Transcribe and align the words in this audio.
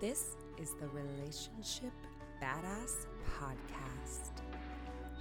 This 0.00 0.36
is 0.58 0.74
the 0.74 0.86
Relationship 0.90 1.90
Badass 2.40 3.06
Podcast, 3.36 4.30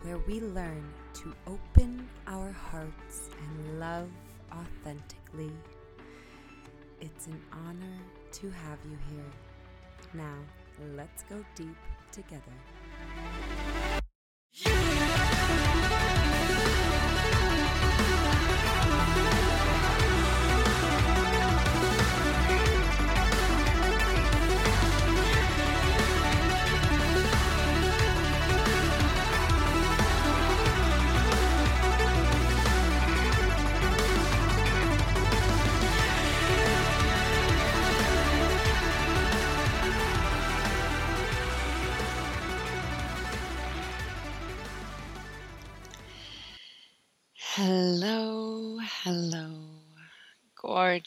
where 0.03 0.19
we 0.19 0.39
learn 0.39 0.93
to 1.15 1.33
open 1.47 2.07
our 2.27 2.51
hearts 2.51 3.31
and 3.41 3.79
love 3.79 4.07
authentically. 4.51 5.51
It's 7.01 7.25
an 7.25 7.41
honor 7.51 7.97
to 8.33 8.51
have 8.51 8.77
you 8.85 8.97
here. 9.09 9.31
Now, 10.13 10.37
let's 10.95 11.23
go 11.23 11.43
deep 11.55 11.77
together. 12.11 12.53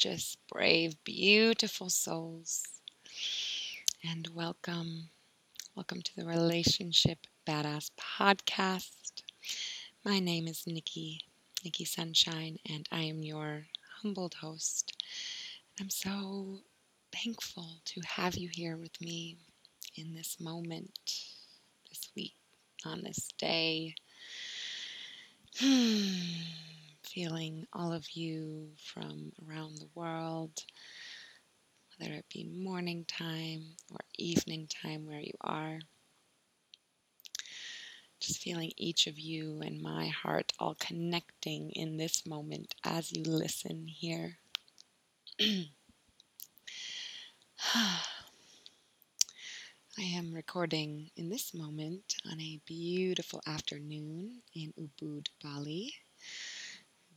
Gorgeous, 0.02 0.36
brave, 0.50 0.95
beautiful 1.04 1.90
souls, 1.90 2.62
and 4.08 4.28
welcome. 4.34 5.10
Welcome 5.74 6.00
to 6.00 6.16
the 6.16 6.25
Relationship 6.25 7.27
Badass 7.47 7.91
Podcast. 7.98 9.22
My 10.02 10.19
name 10.19 10.48
is 10.48 10.66
Nikki, 10.66 11.20
Nikki 11.64 11.84
Sunshine, 11.84 12.58
and 12.70 12.88
I 12.91 13.02
am 13.02 13.22
your 13.22 13.66
humbled 14.00 14.34
host. 14.34 14.97
I'm 15.78 15.91
so 15.91 16.60
thankful 17.12 17.69
to 17.86 18.00
have 18.00 18.36
you 18.36 18.48
here 18.50 18.78
with 18.78 18.98
me 19.03 19.36
in 19.97 20.14
this 20.14 20.41
moment, 20.41 20.98
this 21.91 22.08
week, 22.16 22.34
on 22.86 23.03
this 23.03 23.28
day. 23.36 23.97
Hmm. 25.58 26.69
Feeling 27.14 27.66
all 27.72 27.92
of 27.92 28.11
you 28.12 28.69
from 28.77 29.33
around 29.44 29.78
the 29.78 29.89
world, 29.97 30.64
whether 31.98 32.12
it 32.14 32.27
be 32.33 32.44
morning 32.44 33.05
time 33.05 33.75
or 33.91 33.98
evening 34.16 34.69
time 34.69 35.08
where 35.08 35.19
you 35.19 35.33
are. 35.41 35.81
Just 38.20 38.41
feeling 38.41 38.70
each 38.77 39.08
of 39.08 39.19
you 39.19 39.61
and 39.61 39.83
my 39.83 40.06
heart 40.06 40.53
all 40.61 40.77
connecting 40.77 41.72
in 41.72 41.97
this 41.97 42.25
moment 42.25 42.77
as 42.84 43.11
you 43.11 43.25
listen 43.25 43.88
here. 43.88 44.38
I 45.41 45.62
am 49.98 50.33
recording 50.33 51.11
in 51.16 51.28
this 51.28 51.53
moment 51.53 52.14
on 52.31 52.41
a 52.41 52.61
beautiful 52.64 53.42
afternoon 53.48 54.42
in 54.55 54.72
Ubud, 54.78 55.27
Bali, 55.42 55.92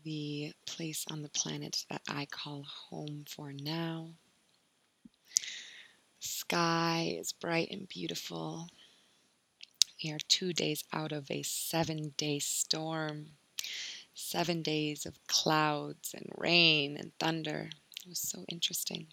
the 0.03 0.53
place 0.65 1.05
on 1.09 1.21
the 1.21 1.29
planet 1.29 1.85
that 1.89 2.01
I 2.09 2.25
call 2.25 2.63
home 2.63 3.25
for 3.27 3.53
now. 3.53 4.09
The 6.21 6.27
sky 6.27 7.17
is 7.19 7.33
bright 7.33 7.69
and 7.71 7.87
beautiful. 7.87 8.69
We 10.03 10.11
are 10.11 10.19
two 10.27 10.53
days 10.53 10.83
out 10.91 11.11
of 11.11 11.31
a 11.31 11.43
seven 11.43 12.13
day 12.17 12.39
storm, 12.39 13.27
seven 14.13 14.61
days 14.61 15.05
of 15.05 15.25
clouds 15.27 16.13
and 16.13 16.30
rain 16.37 16.97
and 16.97 17.11
thunder. 17.19 17.69
It 18.05 18.09
was 18.09 18.19
so 18.19 18.43
interesting. 18.49 19.08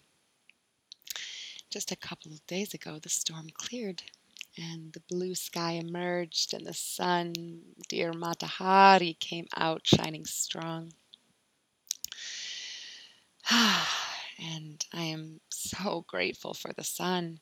Just 1.69 1.91
a 1.91 1.95
couple 1.95 2.33
of 2.33 2.45
days 2.47 2.73
ago, 2.73 2.99
the 2.99 3.07
storm 3.07 3.49
cleared 3.53 4.03
and 4.57 4.93
the 4.93 5.01
blue 5.09 5.35
sky 5.35 5.73
emerged 5.73 6.53
and 6.53 6.65
the 6.65 6.73
sun, 6.73 7.61
dear 7.87 8.11
Matahari, 8.11 9.17
came 9.19 9.47
out 9.55 9.81
shining 9.85 10.25
strong. 10.25 10.93
and 13.51 14.85
I 14.93 15.03
am 15.03 15.39
so 15.49 16.05
grateful 16.07 16.53
for 16.53 16.73
the 16.73 16.83
sun 16.83 17.39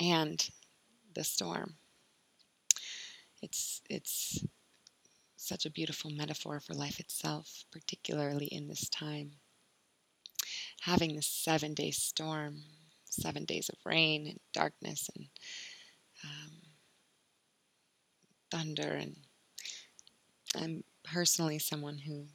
and 0.00 0.48
the 1.14 1.24
storm. 1.24 1.74
It's 3.42 3.82
it's 3.88 4.44
such 5.36 5.64
a 5.64 5.70
beautiful 5.70 6.10
metaphor 6.10 6.60
for 6.60 6.74
life 6.74 7.00
itself, 7.00 7.64
particularly 7.70 8.46
in 8.46 8.68
this 8.68 8.88
time 8.88 9.32
having 10.82 11.14
this 11.14 11.26
seven 11.26 11.74
day 11.74 11.90
storm, 11.90 12.62
seven 13.10 13.44
days 13.44 13.68
of 13.68 13.76
rain 13.84 14.26
and 14.26 14.40
darkness 14.52 15.10
and 15.14 15.26
um, 16.24 16.52
thunder. 18.50 18.92
And 18.92 19.16
I'm 20.54 20.84
personally 21.04 21.58
someone 21.58 21.98
who 21.98 22.26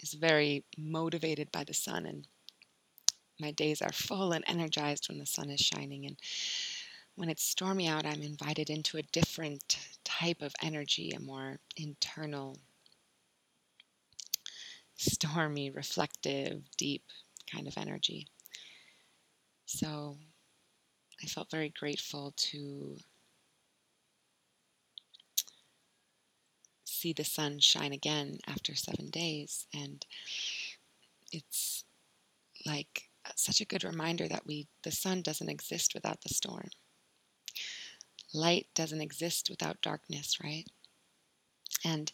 is 0.00 0.14
very 0.14 0.64
motivated 0.76 1.50
by 1.50 1.64
the 1.64 1.74
sun, 1.74 2.06
and 2.06 2.26
my 3.40 3.50
days 3.50 3.82
are 3.82 3.92
full 3.92 4.32
and 4.32 4.44
energized 4.46 5.08
when 5.08 5.18
the 5.18 5.26
sun 5.26 5.50
is 5.50 5.60
shining. 5.60 6.06
And 6.06 6.16
when 7.16 7.28
it's 7.28 7.44
stormy 7.44 7.88
out, 7.88 8.06
I'm 8.06 8.22
invited 8.22 8.70
into 8.70 8.98
a 8.98 9.02
different 9.02 9.78
type 10.04 10.42
of 10.42 10.54
energy, 10.62 11.12
a 11.12 11.20
more 11.20 11.58
internal, 11.76 12.58
stormy, 14.96 15.70
reflective, 15.70 16.62
deep 16.76 17.04
kind 17.50 17.66
of 17.66 17.78
energy. 17.78 18.26
So 19.74 20.18
I 21.20 21.26
felt 21.26 21.50
very 21.50 21.68
grateful 21.68 22.32
to 22.36 22.96
see 26.84 27.12
the 27.12 27.24
sun 27.24 27.58
shine 27.58 27.92
again 27.92 28.38
after 28.46 28.76
seven 28.76 29.10
days. 29.10 29.66
And 29.74 30.06
it's 31.32 31.84
like 32.64 33.08
such 33.34 33.60
a 33.60 33.64
good 33.64 33.82
reminder 33.82 34.28
that 34.28 34.46
we 34.46 34.68
the 34.84 34.92
sun 34.92 35.22
doesn't 35.22 35.48
exist 35.48 35.92
without 35.92 36.22
the 36.22 36.32
storm. 36.32 36.68
Light 38.32 38.68
doesn't 38.76 39.00
exist 39.00 39.50
without 39.50 39.82
darkness, 39.82 40.38
right? 40.40 40.68
And 41.84 42.12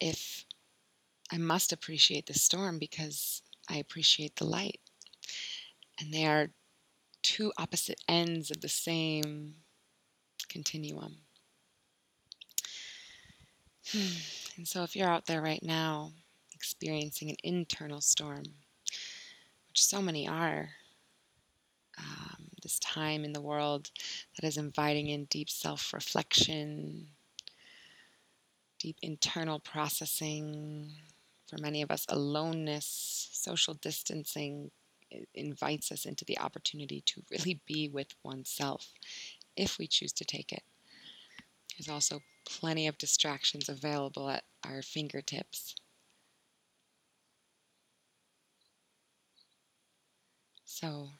if 0.00 0.46
I 1.30 1.36
must 1.36 1.74
appreciate 1.74 2.24
the 2.24 2.32
storm 2.32 2.78
because 2.78 3.42
I 3.68 3.76
appreciate 3.76 4.36
the 4.36 4.46
light. 4.46 4.80
And 6.00 6.12
they 6.12 6.26
are 6.26 6.48
two 7.22 7.52
opposite 7.58 8.00
ends 8.08 8.50
of 8.50 8.60
the 8.60 8.68
same 8.68 9.54
continuum. 10.48 11.16
And 14.56 14.68
so, 14.68 14.84
if 14.84 14.94
you're 14.94 15.08
out 15.08 15.26
there 15.26 15.42
right 15.42 15.62
now 15.64 16.12
experiencing 16.54 17.28
an 17.28 17.36
internal 17.42 18.00
storm, 18.00 18.44
which 19.68 19.84
so 19.84 20.00
many 20.00 20.28
are, 20.28 20.68
um, 21.98 22.48
this 22.62 22.78
time 22.78 23.24
in 23.24 23.32
the 23.32 23.40
world 23.40 23.90
that 24.36 24.46
is 24.46 24.56
inviting 24.56 25.08
in 25.08 25.24
deep 25.24 25.50
self 25.50 25.92
reflection, 25.92 27.08
deep 28.78 28.96
internal 29.02 29.58
processing, 29.58 30.92
for 31.48 31.58
many 31.60 31.82
of 31.82 31.90
us, 31.90 32.06
aloneness, 32.08 33.28
social 33.32 33.74
distancing 33.74 34.70
invites 35.34 35.90
us 35.92 36.04
into 36.04 36.24
the 36.24 36.38
opportunity 36.38 37.02
to 37.06 37.22
really 37.30 37.60
be 37.66 37.88
with 37.88 38.14
oneself 38.22 38.92
if 39.56 39.78
we 39.78 39.86
choose 39.86 40.12
to 40.14 40.24
take 40.24 40.52
it. 40.52 40.62
There's 41.76 41.88
also 41.88 42.22
plenty 42.44 42.86
of 42.86 42.98
distractions 42.98 43.68
available 43.68 44.28
at 44.28 44.44
our 44.64 44.82
fingertips. 44.82 45.74
So, 50.64 51.10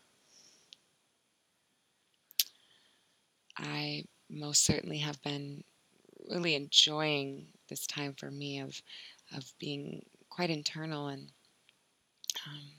I 3.57 4.05
most 4.29 4.65
certainly 4.65 4.99
have 4.99 5.21
been 5.23 5.65
really 6.29 6.55
enjoying 6.55 7.53
this 7.69 7.87
time 7.87 8.15
for 8.15 8.31
me 8.31 8.61
of 8.61 8.83
of 9.35 9.53
being 9.59 10.05
quite 10.29 10.51
internal 10.51 11.09
and 11.09 11.33
um, 12.47 12.73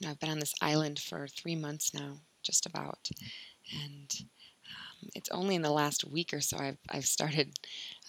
you 0.00 0.06
know 0.06 0.10
i've 0.10 0.20
been 0.20 0.30
on 0.30 0.38
this 0.38 0.54
island 0.60 0.98
for 0.98 1.26
three 1.28 1.56
months 1.56 1.94
now 1.94 2.18
just 2.42 2.66
about 2.66 3.10
and 3.84 4.22
um, 4.68 5.08
it's 5.14 5.30
only 5.30 5.54
in 5.54 5.62
the 5.62 5.70
last 5.70 6.04
week 6.04 6.32
or 6.32 6.40
so 6.40 6.56
i've, 6.58 6.78
I've 6.88 7.06
started 7.06 7.52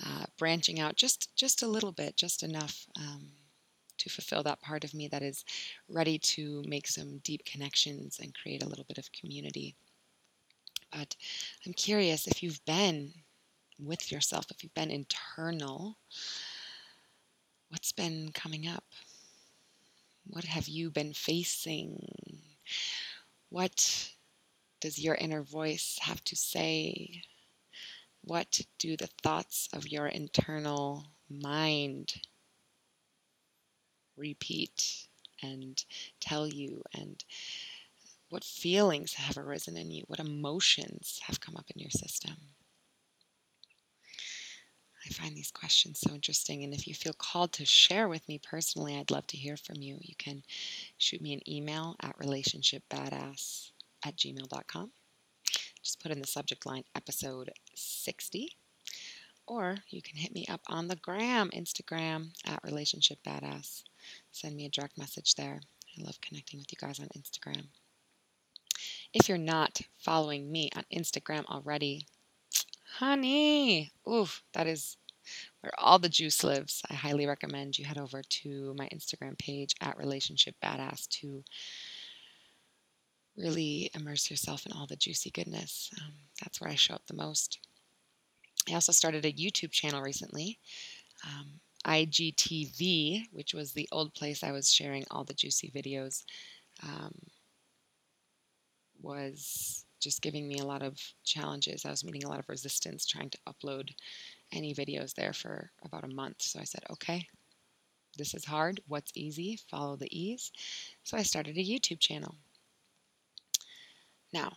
uh, 0.06 0.26
branching 0.38 0.80
out 0.80 0.96
just 0.96 1.36
just 1.36 1.64
a 1.64 1.68
little 1.68 1.92
bit 1.92 2.16
just 2.16 2.44
enough 2.44 2.88
um, 2.98 3.30
to 4.00 4.10
fulfill 4.10 4.44
that 4.44 4.62
part 4.62 4.84
of 4.84 4.94
me 4.94 5.08
that 5.08 5.22
is 5.22 5.46
ready 5.88 6.18
to 6.18 6.64
make 6.66 6.88
some 6.88 7.20
deep 7.20 7.46
connections 7.46 8.20
and 8.22 8.34
create 8.34 8.64
a 8.64 8.68
little 8.68 8.86
bit 8.88 8.98
of 8.98 9.12
community. 9.12 9.76
But 10.92 11.16
I'm 11.66 11.74
curious 11.74 12.26
if 12.26 12.42
you've 12.42 12.64
been 12.66 13.14
with 13.78 14.12
yourself, 14.12 14.46
if 14.50 14.64
you've 14.64 14.74
been 14.74 14.90
internal, 14.90 15.98
what's 17.70 17.92
been 17.92 18.32
coming 18.34 18.68
up? 18.68 18.84
What 20.26 20.46
have 20.46 20.68
you 20.68 20.92
been 20.92 21.14
facing? 21.14 22.08
What 23.50 24.12
does 24.80 25.00
your 25.00 25.16
inner 25.16 25.42
voice 25.42 25.98
have 26.02 26.24
to 26.26 26.36
say? 26.36 27.24
What 28.22 28.62
do 28.78 28.96
the 28.96 29.10
thoughts 29.24 29.70
of 29.74 29.88
your 29.88 30.08
internal 30.08 31.08
mind 31.30 32.22
repeat 34.16 35.08
and 35.42 35.84
tell 36.20 36.48
you? 36.48 36.84
And 36.94 37.24
what 38.30 38.44
feelings 38.44 39.14
have 39.14 39.38
arisen 39.38 39.78
in 39.78 39.90
you? 39.92 40.04
What 40.08 40.20
emotions 40.20 41.20
have 41.24 41.40
come 41.40 41.56
up 41.56 41.72
in 41.74 41.82
your 41.82 41.92
system? 41.92 42.36
I 45.06 45.10
find 45.10 45.36
these 45.36 45.52
questions 45.52 46.00
so 46.00 46.14
interesting. 46.14 46.64
And 46.64 46.74
if 46.74 46.88
you 46.88 46.94
feel 46.94 47.14
called 47.14 47.54
to 47.54 47.66
share 47.66 48.10
with 48.10 48.28
me 48.28 48.38
personally, 48.38 48.98
I'd 48.98 49.12
love 49.12 49.28
to 49.28 49.38
hear 49.38 49.56
from 49.56 49.78
you. 49.78 49.98
You 50.02 50.16
can 50.18 50.44
shoot 50.98 51.22
me 51.22 51.34
an 51.34 51.50
email 51.50 51.96
at 52.02 52.18
relationshipbadass 52.18 53.72
at 54.06 54.16
gmail.com. 54.16 54.92
Just 55.82 56.02
put 56.02 56.12
in 56.12 56.22
the 56.22 56.28
subject 56.28 56.66
line 56.66 56.84
episode 56.96 57.52
60. 57.74 58.56
Or 59.48 59.78
you 59.90 60.02
can 60.02 60.18
hit 60.18 60.34
me 60.34 60.46
up 60.48 60.62
on 60.68 60.88
the 60.88 60.96
gram, 60.96 61.50
Instagram 61.56 62.32
at 62.46 62.64
Relationship 62.64 63.18
Badass. 63.26 63.84
Send 64.32 64.56
me 64.56 64.66
a 64.66 64.70
direct 64.70 64.98
message 64.98 65.36
there. 65.36 65.62
I 65.98 66.04
love 66.04 66.22
connecting 66.22 66.60
with 66.60 66.72
you 66.72 66.78
guys 66.80 67.00
on 67.00 67.08
Instagram. 67.18 67.66
If 69.12 69.28
you're 69.28 69.40
not 69.40 69.82
following 69.98 70.52
me 70.52 70.70
on 70.76 70.84
Instagram 70.94 71.46
already, 71.46 72.06
honey, 72.98 73.92
oof, 74.10 74.44
that 74.54 74.68
is 74.68 74.98
where 75.62 75.72
all 75.78 76.00
the 76.00 76.10
juice 76.10 76.44
lives. 76.44 76.82
I 76.90 76.94
highly 76.94 77.26
recommend 77.28 77.78
you 77.78 77.86
head 77.86 77.98
over 77.98 78.22
to 78.22 78.74
my 78.78 78.88
Instagram 78.90 79.38
page 79.38 79.76
at 79.82 79.98
Relationship 79.98 80.56
Badass 80.64 81.08
to 81.20 81.44
really 83.38 83.90
immerse 83.94 84.30
yourself 84.30 84.66
in 84.66 84.72
all 84.74 84.88
the 84.88 84.96
juicy 84.96 85.32
goodness. 85.32 85.92
Um, 86.02 86.14
that's 86.42 86.60
where 86.60 86.70
I 86.70 86.76
show 86.76 86.96
up 86.96 87.06
the 87.08 87.16
most. 87.16 87.60
I 88.70 88.74
also 88.74 88.92
started 88.92 89.26
a 89.26 89.32
YouTube 89.32 89.72
channel 89.72 90.02
recently, 90.02 90.60
um, 91.26 91.60
IGTV, 91.86 93.28
which 93.32 93.54
was 93.54 93.72
the 93.72 93.88
old 93.92 94.14
place 94.14 94.44
I 94.44 94.52
was 94.52 94.72
sharing 94.72 95.06
all 95.10 95.24
the 95.24 95.34
juicy 95.34 95.72
videos, 95.74 96.24
um, 96.84 97.14
was 99.02 99.86
just 100.00 100.22
giving 100.22 100.48
me 100.48 100.60
a 100.60 100.66
lot 100.66 100.82
of 100.82 100.98
challenges. 101.24 101.86
I 101.86 101.90
was 101.90 102.04
meeting 102.04 102.24
a 102.24 102.30
lot 102.30 102.40
of 102.40 102.50
resistance 102.50 103.06
trying 103.06 103.30
to 103.32 103.38
upload 103.48 103.92
any 104.52 104.74
videos 104.74 105.14
there 105.14 105.34
for 105.34 105.72
about 105.84 106.04
a 106.04 106.14
month. 106.14 106.42
So 106.42 106.60
I 106.60 106.64
said, 106.64 106.84
okay, 106.92 107.28
this 108.18 108.34
is 108.34 108.46
hard. 108.46 108.82
What's 108.88 109.12
easy? 109.16 109.60
Follow 109.70 109.96
the 109.96 110.18
ease. 110.18 110.52
So 111.04 111.18
I 111.18 111.24
started 111.24 111.58
a 111.58 111.64
YouTube 111.64 112.00
channel. 112.00 112.36
Now, 114.34 114.54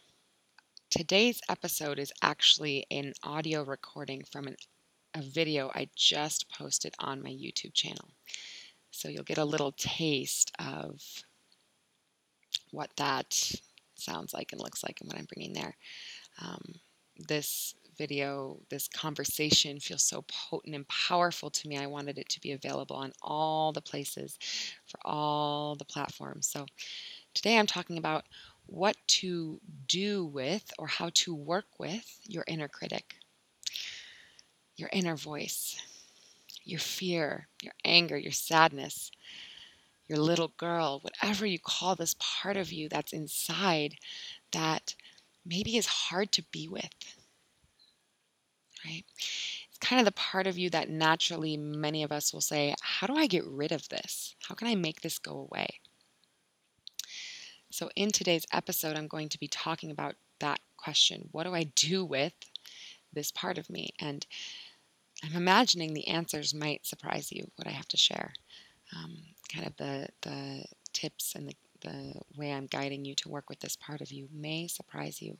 today's 0.90 1.40
episode 1.48 1.98
is 1.98 2.12
actually 2.22 2.86
an 2.90 3.12
audio 3.22 3.62
recording 3.64 4.22
from 4.30 4.46
an, 4.46 4.56
a 5.14 5.22
video 5.22 5.70
I 5.74 5.88
just 5.96 6.50
posted 6.50 6.94
on 6.98 7.22
my 7.22 7.30
YouTube 7.30 7.74
channel. 7.74 8.08
So 8.90 9.08
you'll 9.08 9.24
get 9.24 9.38
a 9.38 9.44
little 9.44 9.72
taste 9.72 10.52
of 10.58 11.00
what 12.70 12.90
that 12.96 13.52
sounds 14.02 14.34
like 14.34 14.52
and 14.52 14.60
looks 14.60 14.82
like 14.82 15.00
and 15.00 15.08
what 15.08 15.18
I'm 15.18 15.26
bringing 15.32 15.52
there. 15.52 15.76
Um, 16.40 16.62
this 17.18 17.74
video, 17.98 18.58
this 18.70 18.88
conversation 18.88 19.78
feels 19.78 20.02
so 20.02 20.24
potent 20.28 20.74
and 20.74 20.88
powerful 20.88 21.50
to 21.50 21.68
me. 21.68 21.78
I 21.78 21.86
wanted 21.86 22.18
it 22.18 22.28
to 22.30 22.40
be 22.40 22.52
available 22.52 22.96
on 22.96 23.12
all 23.22 23.72
the 23.72 23.82
places 23.82 24.38
for 24.86 24.98
all 25.04 25.76
the 25.76 25.84
platforms. 25.84 26.48
So 26.48 26.66
today 27.34 27.58
I'm 27.58 27.66
talking 27.66 27.98
about 27.98 28.24
what 28.66 28.96
to 29.06 29.60
do 29.88 30.24
with 30.26 30.72
or 30.78 30.86
how 30.86 31.10
to 31.14 31.34
work 31.34 31.66
with 31.78 32.20
your 32.26 32.44
inner 32.48 32.68
critic, 32.68 33.16
your 34.76 34.90
inner 34.92 35.16
voice, 35.16 35.76
your 36.64 36.80
fear, 36.80 37.48
your 37.62 37.74
anger, 37.84 38.16
your 38.16 38.32
sadness, 38.32 39.10
your 40.12 40.22
little 40.22 40.52
girl, 40.58 41.00
whatever 41.00 41.46
you 41.46 41.58
call 41.58 41.94
this 41.94 42.14
part 42.18 42.58
of 42.58 42.70
you 42.70 42.86
that's 42.88 43.14
inside 43.14 43.94
that 44.52 44.94
maybe 45.44 45.78
is 45.78 45.86
hard 45.86 46.30
to 46.32 46.42
be 46.52 46.68
with. 46.68 46.90
Right? 48.84 49.04
It's 49.68 49.78
kind 49.80 50.00
of 50.00 50.04
the 50.04 50.12
part 50.12 50.46
of 50.46 50.58
you 50.58 50.68
that 50.70 50.90
naturally 50.90 51.56
many 51.56 52.02
of 52.02 52.12
us 52.12 52.32
will 52.32 52.42
say, 52.42 52.74
How 52.82 53.06
do 53.06 53.16
I 53.16 53.26
get 53.26 53.46
rid 53.46 53.72
of 53.72 53.88
this? 53.88 54.34
How 54.48 54.54
can 54.54 54.68
I 54.68 54.74
make 54.74 55.00
this 55.00 55.18
go 55.18 55.48
away? 55.50 55.80
So, 57.70 57.88
in 57.96 58.10
today's 58.10 58.46
episode, 58.52 58.96
I'm 58.96 59.08
going 59.08 59.30
to 59.30 59.40
be 59.40 59.48
talking 59.48 59.90
about 59.90 60.16
that 60.40 60.60
question 60.76 61.28
What 61.32 61.44
do 61.44 61.54
I 61.54 61.64
do 61.74 62.04
with 62.04 62.34
this 63.14 63.30
part 63.30 63.56
of 63.56 63.70
me? 63.70 63.94
And 63.98 64.26
I'm 65.24 65.36
imagining 65.36 65.94
the 65.94 66.08
answers 66.08 66.52
might 66.52 66.84
surprise 66.84 67.32
you, 67.32 67.50
what 67.56 67.66
I 67.66 67.70
have 67.70 67.88
to 67.88 67.96
share. 67.96 68.34
Um, 68.94 69.31
kind 69.52 69.66
of 69.66 69.76
the, 69.76 70.08
the 70.22 70.64
tips 70.92 71.34
and 71.34 71.48
the, 71.48 71.54
the 71.82 72.14
way 72.36 72.52
I'm 72.52 72.66
guiding 72.66 73.04
you 73.04 73.14
to 73.16 73.28
work 73.28 73.48
with 73.48 73.60
this 73.60 73.76
part 73.76 74.00
of 74.00 74.12
you 74.12 74.28
may 74.32 74.66
surprise 74.68 75.20
you, 75.22 75.38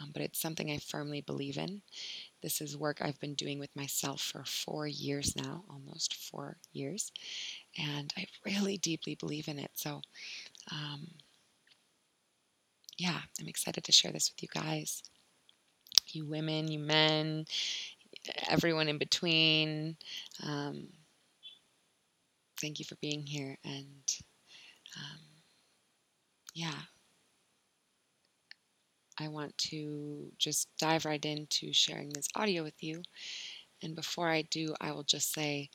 um, 0.00 0.10
but 0.12 0.22
it's 0.22 0.40
something 0.40 0.70
I 0.70 0.78
firmly 0.78 1.20
believe 1.22 1.58
in. 1.58 1.82
This 2.42 2.60
is 2.60 2.76
work 2.76 2.98
I've 3.02 3.20
been 3.20 3.34
doing 3.34 3.58
with 3.58 3.74
myself 3.76 4.20
for 4.20 4.44
four 4.44 4.86
years 4.86 5.36
now, 5.36 5.64
almost 5.70 6.14
four 6.14 6.56
years, 6.72 7.12
and 7.78 8.12
I 8.16 8.26
really 8.46 8.78
deeply 8.78 9.14
believe 9.16 9.48
in 9.48 9.58
it. 9.58 9.72
So, 9.74 10.02
um, 10.72 11.08
yeah, 12.98 13.20
I'm 13.40 13.48
excited 13.48 13.84
to 13.84 13.92
share 13.92 14.12
this 14.12 14.30
with 14.30 14.42
you 14.42 14.48
guys. 14.52 15.02
You 16.12 16.26
women, 16.26 16.68
you 16.70 16.78
men, 16.78 17.46
everyone 18.48 18.88
in 18.88 18.98
between. 18.98 19.96
Um, 20.42 20.88
thank 22.60 22.78
you 22.78 22.84
for 22.84 22.96
being 22.96 23.26
here. 23.26 23.56
And 23.64 24.16
um, 24.96 25.20
yeah, 26.54 26.82
I 29.18 29.28
want 29.28 29.56
to 29.58 30.32
just 30.38 30.68
dive 30.78 31.04
right 31.04 31.24
into 31.24 31.72
sharing 31.72 32.10
this 32.10 32.28
audio 32.34 32.62
with 32.62 32.82
you. 32.82 33.02
And 33.82 33.94
before 33.96 34.28
I 34.28 34.42
do, 34.42 34.74
I 34.80 34.92
will 34.92 35.04
just 35.04 35.32
say 35.32 35.70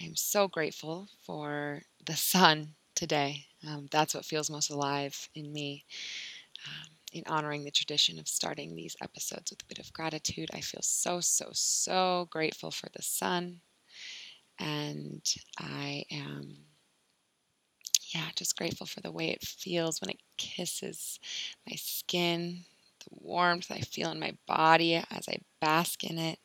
I 0.00 0.04
am 0.04 0.16
so 0.16 0.48
grateful 0.48 1.08
for 1.24 1.82
the 2.04 2.16
sun 2.16 2.74
today. 2.94 3.46
Um, 3.66 3.88
that's 3.90 4.14
what 4.14 4.24
feels 4.24 4.50
most 4.50 4.70
alive 4.70 5.28
in 5.34 5.52
me 5.52 5.84
um, 6.66 6.88
in 7.12 7.24
honoring 7.26 7.64
the 7.64 7.70
tradition 7.70 8.18
of 8.18 8.28
starting 8.28 8.74
these 8.74 8.96
episodes 9.02 9.50
with 9.50 9.62
a 9.62 9.66
bit 9.66 9.78
of 9.78 9.92
gratitude. 9.92 10.50
I 10.54 10.60
feel 10.60 10.82
so, 10.82 11.20
so, 11.20 11.50
so 11.52 12.28
grateful 12.30 12.70
for 12.70 12.88
the 12.94 13.02
sun. 13.02 13.60
And 14.58 15.22
I 15.58 16.04
am, 16.10 16.56
yeah, 18.14 18.28
just 18.34 18.56
grateful 18.56 18.86
for 18.86 19.00
the 19.00 19.12
way 19.12 19.28
it 19.30 19.42
feels 19.44 20.00
when 20.00 20.10
it 20.10 20.20
kisses 20.38 21.18
my 21.68 21.76
skin, 21.76 22.64
the 23.00 23.06
warmth 23.10 23.70
I 23.70 23.80
feel 23.80 24.10
in 24.10 24.20
my 24.20 24.36
body 24.46 24.94
as 24.94 25.28
I 25.28 25.38
bask 25.60 26.04
in 26.04 26.18
it, 26.18 26.38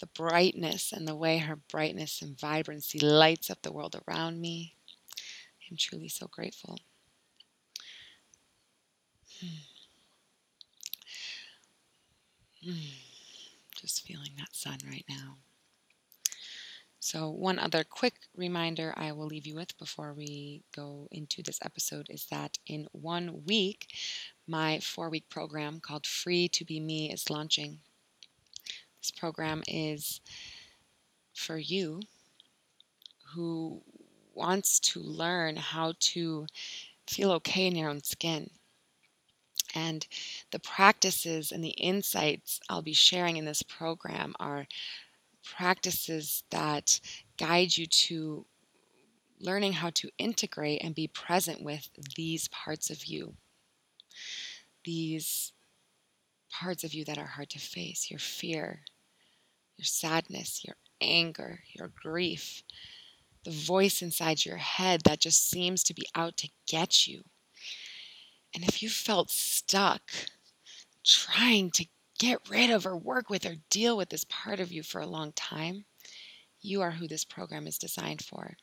the 0.00 0.06
brightness 0.06 0.92
and 0.92 1.06
the 1.06 1.14
way 1.16 1.38
her 1.38 1.56
brightness 1.56 2.22
and 2.22 2.38
vibrancy 2.38 2.98
lights 2.98 3.50
up 3.50 3.62
the 3.62 3.72
world 3.72 4.00
around 4.08 4.40
me. 4.40 4.74
I'm 5.70 5.76
truly 5.76 6.08
so 6.08 6.28
grateful. 6.28 6.78
Hmm. 9.40 9.46
Hmm. 12.64 12.72
Just 13.80 14.06
feeling 14.06 14.32
that 14.38 14.54
sun 14.54 14.78
right 14.88 15.04
now. 15.08 15.38
So, 17.00 17.30
one 17.30 17.58
other 17.58 17.84
quick 17.84 18.14
reminder 18.36 18.92
I 18.96 19.12
will 19.12 19.26
leave 19.26 19.46
you 19.46 19.54
with 19.54 19.76
before 19.78 20.12
we 20.12 20.62
go 20.74 21.06
into 21.12 21.42
this 21.42 21.60
episode 21.62 22.08
is 22.10 22.26
that 22.26 22.58
in 22.66 22.88
one 22.92 23.44
week, 23.46 23.86
my 24.46 24.80
four 24.80 25.08
week 25.08 25.28
program 25.28 25.80
called 25.80 26.06
Free 26.06 26.48
to 26.48 26.64
Be 26.64 26.80
Me 26.80 27.12
is 27.12 27.30
launching. 27.30 27.78
This 29.00 29.12
program 29.12 29.62
is 29.68 30.20
for 31.34 31.56
you 31.56 32.02
who 33.34 33.82
wants 34.34 34.80
to 34.80 35.00
learn 35.00 35.56
how 35.56 35.94
to 36.00 36.46
feel 37.06 37.30
okay 37.32 37.66
in 37.66 37.76
your 37.76 37.90
own 37.90 38.02
skin 38.02 38.50
and 39.74 40.06
the 40.50 40.58
practices 40.58 41.52
and 41.52 41.62
the 41.62 41.70
insights 41.70 42.60
I'll 42.68 42.82
be 42.82 42.92
sharing 42.92 43.36
in 43.36 43.44
this 43.44 43.62
program 43.62 44.34
are 44.40 44.66
practices 45.56 46.42
that 46.50 47.00
guide 47.38 47.76
you 47.76 47.86
to 47.86 48.44
learning 49.40 49.74
how 49.74 49.90
to 49.90 50.10
integrate 50.18 50.82
and 50.82 50.94
be 50.94 51.08
present 51.08 51.62
with 51.62 51.88
these 52.16 52.48
parts 52.48 52.90
of 52.90 53.06
you. 53.06 53.34
These 54.84 55.52
parts 56.50 56.84
of 56.84 56.94
you 56.94 57.04
that 57.04 57.18
are 57.18 57.26
hard 57.26 57.50
to 57.50 57.58
face 57.58 58.10
your 58.10 58.18
fear, 58.18 58.80
your 59.76 59.84
sadness, 59.84 60.64
your 60.64 60.76
anger, 61.00 61.60
your 61.72 61.90
grief, 62.02 62.62
the 63.44 63.50
voice 63.50 64.02
inside 64.02 64.44
your 64.44 64.56
head 64.56 65.02
that 65.04 65.20
just 65.20 65.48
seems 65.48 65.84
to 65.84 65.94
be 65.94 66.06
out 66.14 66.36
to 66.38 66.48
get 66.66 67.06
you. 67.06 67.22
And 68.54 68.64
if 68.64 68.82
you 68.82 68.88
felt 68.88 69.30
stuck 69.30 70.02
trying 71.04 71.70
to 71.72 71.86
get 72.18 72.48
rid 72.50 72.70
of 72.70 72.86
or 72.86 72.96
work 72.96 73.30
with 73.30 73.46
or 73.46 73.56
deal 73.70 73.96
with 73.96 74.10
this 74.10 74.24
part 74.24 74.60
of 74.60 74.72
you 74.72 74.82
for 74.82 75.00
a 75.00 75.06
long 75.06 75.32
time, 75.32 75.84
you 76.60 76.82
are 76.82 76.90
who 76.90 77.06
this 77.06 77.24
program 77.24 77.66
is 77.66 77.78
designed 77.78 78.22
for. 78.22 78.56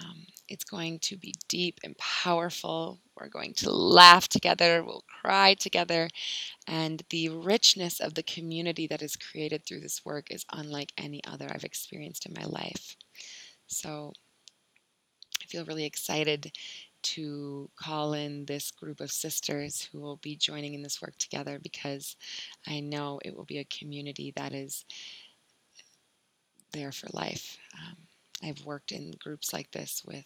Um, 0.00 0.26
it's 0.48 0.64
going 0.64 1.00
to 1.00 1.16
be 1.16 1.34
deep 1.48 1.78
and 1.84 1.96
powerful. 1.98 2.98
We're 3.18 3.28
going 3.28 3.52
to 3.54 3.70
laugh 3.70 4.28
together, 4.28 4.82
we'll 4.82 5.04
cry 5.20 5.54
together, 5.54 6.08
and 6.66 7.02
the 7.10 7.28
richness 7.28 8.00
of 8.00 8.14
the 8.14 8.22
community 8.22 8.86
that 8.86 9.02
is 9.02 9.16
created 9.16 9.66
through 9.66 9.80
this 9.80 10.04
work 10.04 10.30
is 10.30 10.46
unlike 10.52 10.92
any 10.96 11.22
other 11.24 11.46
I've 11.50 11.64
experienced 11.64 12.24
in 12.26 12.34
my 12.34 12.46
life. 12.46 12.96
So 13.66 14.12
I 15.42 15.46
feel 15.46 15.64
really 15.66 15.84
excited 15.84 16.52
to 17.02 17.70
call 17.76 18.14
in 18.14 18.44
this 18.46 18.70
group 18.70 19.00
of 19.00 19.10
sisters 19.10 19.88
who 19.90 20.00
will 20.00 20.16
be 20.16 20.36
joining 20.36 20.74
in 20.74 20.82
this 20.82 21.02
work 21.02 21.16
together 21.18 21.58
because 21.62 22.16
I 22.66 22.80
know 22.80 23.20
it 23.24 23.36
will 23.36 23.44
be 23.44 23.58
a 23.58 23.64
community 23.64 24.32
that 24.36 24.52
is 24.52 24.84
there 26.72 26.92
for 26.92 27.08
life. 27.12 27.58
Um, 27.74 27.96
I've 28.42 28.64
worked 28.64 28.92
in 28.92 29.12
groups 29.20 29.52
like 29.52 29.70
this 29.70 30.02
with 30.04 30.24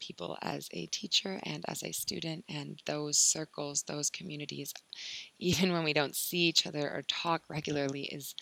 people 0.00 0.36
as 0.42 0.68
a 0.72 0.86
teacher 0.86 1.40
and 1.44 1.64
as 1.68 1.82
a 1.82 1.92
student, 1.92 2.44
and 2.48 2.80
those 2.86 3.18
circles, 3.18 3.82
those 3.82 4.10
communities, 4.10 4.74
even 5.38 5.72
when 5.72 5.84
we 5.84 5.92
don't 5.92 6.16
see 6.16 6.38
each 6.38 6.66
other 6.66 6.90
or 6.90 7.02
talk 7.08 7.42
regularly, 7.48 8.02
is 8.04 8.34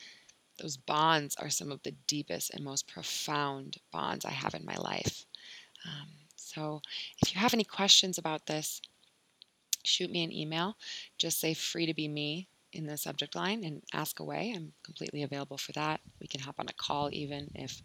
those 0.61 0.77
bonds 0.77 1.37
are 1.37 1.51
some 1.51 1.73
of 1.73 1.83
the 1.83 1.95
deepest 2.07 2.51
and 2.51 2.65
most 2.65 2.87
profound 2.87 3.77
bonds 3.93 4.25
I 4.25 4.31
have 4.31 4.55
in 4.55 4.65
my 4.65 4.77
life. 4.77 5.27
Um, 5.87 6.09
so, 6.55 6.83
if 7.21 7.35
you 7.35 7.41
have 7.41 7.55
any 7.55 7.65
questions 7.65 8.19
about 8.19 8.47
this, 8.47 8.81
shoot 9.85 10.11
me 10.11 10.23
an 10.23 10.33
email. 10.33 10.77
Just 11.19 11.41
say 11.41 11.55
free 11.55 11.87
to 11.87 11.95
be 11.95 12.09
me 12.09 12.49
in 12.73 12.87
the 12.87 12.97
subject 12.97 13.35
line 13.35 13.65
and 13.65 13.83
ask 13.93 14.21
away. 14.21 14.53
I'm 14.55 14.73
completely 14.83 15.23
available 15.23 15.59
for 15.59 15.73
that. 15.73 16.01
We 16.21 16.27
can 16.27 16.41
hop 16.41 16.57
on 16.59 16.67
a 16.69 16.73
call 16.73 17.09
even 17.13 17.51
if 17.55 17.81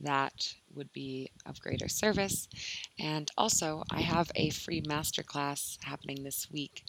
that 0.00 0.54
would 0.74 0.92
be 0.92 1.30
of 1.46 1.60
greater 1.60 1.88
service. 1.88 2.48
And 2.98 3.30
also, 3.36 3.82
I 3.90 4.00
have 4.00 4.30
a 4.34 4.50
free 4.50 4.82
masterclass 4.82 5.78
happening 5.82 6.22
this 6.22 6.50
week. 6.50 6.84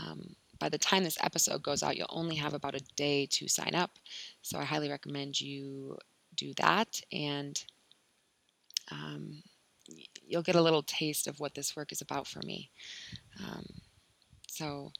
Um, 0.00 0.34
by 0.58 0.68
the 0.68 0.78
time 0.78 1.04
this 1.04 1.18
episode 1.20 1.62
goes 1.62 1.84
out, 1.84 1.96
you'll 1.96 2.08
only 2.10 2.34
have 2.36 2.54
about 2.54 2.74
a 2.74 2.84
day 2.96 3.26
to 3.26 3.48
sign 3.48 3.74
up. 3.74 3.92
So 4.42 4.58
I 4.58 4.64
highly 4.64 4.90
recommend 4.90 5.40
you 5.40 5.98
do 6.34 6.52
that. 6.56 7.00
And 7.12 7.62
um, 8.90 9.42
you'll 10.28 10.42
get 10.42 10.56
a 10.56 10.62
little 10.62 10.82
taste 10.82 11.26
of 11.26 11.40
what 11.40 11.54
this 11.54 11.76
work 11.76 11.92
is 11.92 12.00
about 12.00 12.26
for 12.26 12.40
me. 12.44 12.70
Um, 13.42 13.66
so, 14.48 14.92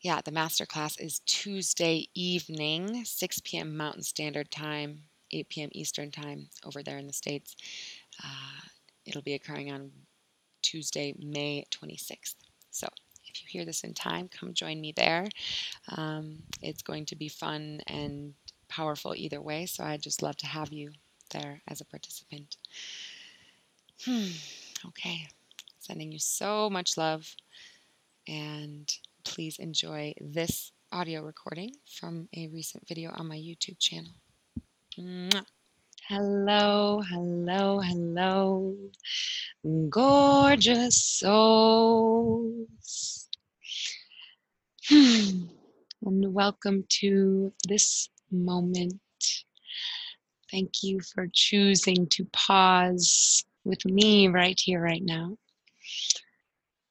yeah, 0.00 0.20
the 0.24 0.30
masterclass 0.30 1.00
is 1.00 1.20
Tuesday 1.26 2.08
evening, 2.14 3.04
6 3.04 3.40
p.m. 3.40 3.76
Mountain 3.76 4.02
Standard 4.02 4.50
Time, 4.50 5.02
8 5.32 5.48
p.m. 5.48 5.68
Eastern 5.72 6.10
Time 6.10 6.48
over 6.64 6.82
there 6.82 6.98
in 6.98 7.06
the 7.06 7.12
States. 7.12 7.56
Uh, 8.22 8.60
it'll 9.04 9.22
be 9.22 9.34
occurring 9.34 9.72
on 9.72 9.90
Tuesday, 10.62 11.14
May 11.18 11.64
26th. 11.70 12.36
So, 12.70 12.86
if 13.26 13.42
you 13.42 13.48
hear 13.48 13.64
this 13.64 13.84
in 13.84 13.94
time, 13.94 14.28
come 14.28 14.54
join 14.54 14.80
me 14.80 14.92
there. 14.96 15.26
Um, 15.96 16.38
it's 16.62 16.82
going 16.82 17.06
to 17.06 17.16
be 17.16 17.28
fun 17.28 17.80
and 17.86 18.34
powerful 18.68 19.14
either 19.14 19.40
way, 19.40 19.66
so 19.66 19.84
I'd 19.84 20.02
just 20.02 20.22
love 20.22 20.36
to 20.38 20.46
have 20.46 20.72
you 20.72 20.92
there 21.30 21.60
as 21.68 21.80
a 21.80 21.84
participant. 21.84 22.56
Hmm. 24.04 24.28
Okay. 24.86 25.26
Sending 25.78 26.12
you 26.12 26.18
so 26.18 26.70
much 26.70 26.96
love. 26.96 27.34
And 28.28 28.88
please 29.24 29.58
enjoy 29.58 30.14
this 30.20 30.72
audio 30.92 31.22
recording 31.22 31.72
from 31.98 32.28
a 32.36 32.48
recent 32.48 32.86
video 32.86 33.10
on 33.16 33.26
my 33.26 33.36
YouTube 33.36 33.78
channel. 33.78 34.12
Mwah. 34.98 35.44
Hello, 36.08 37.02
hello, 37.10 37.80
hello, 37.80 38.74
gorgeous 39.90 40.96
souls. 41.04 42.48
Hmm. 44.88 45.48
And 46.06 46.32
welcome 46.32 46.84
to 47.00 47.52
this 47.66 48.08
moment. 48.30 48.94
Thank 50.50 50.82
you 50.82 51.00
for 51.00 51.28
choosing 51.30 52.06
to 52.06 52.24
pause 52.32 53.44
with 53.68 53.84
me 53.84 54.28
right 54.28 54.58
here, 54.58 54.80
right 54.80 55.02
now. 55.04 55.36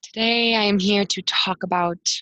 Today, 0.04 0.56
I 0.56 0.64
am 0.64 0.80
here 0.80 1.06
to 1.06 1.22
talk 1.24 1.64
about 1.64 2.22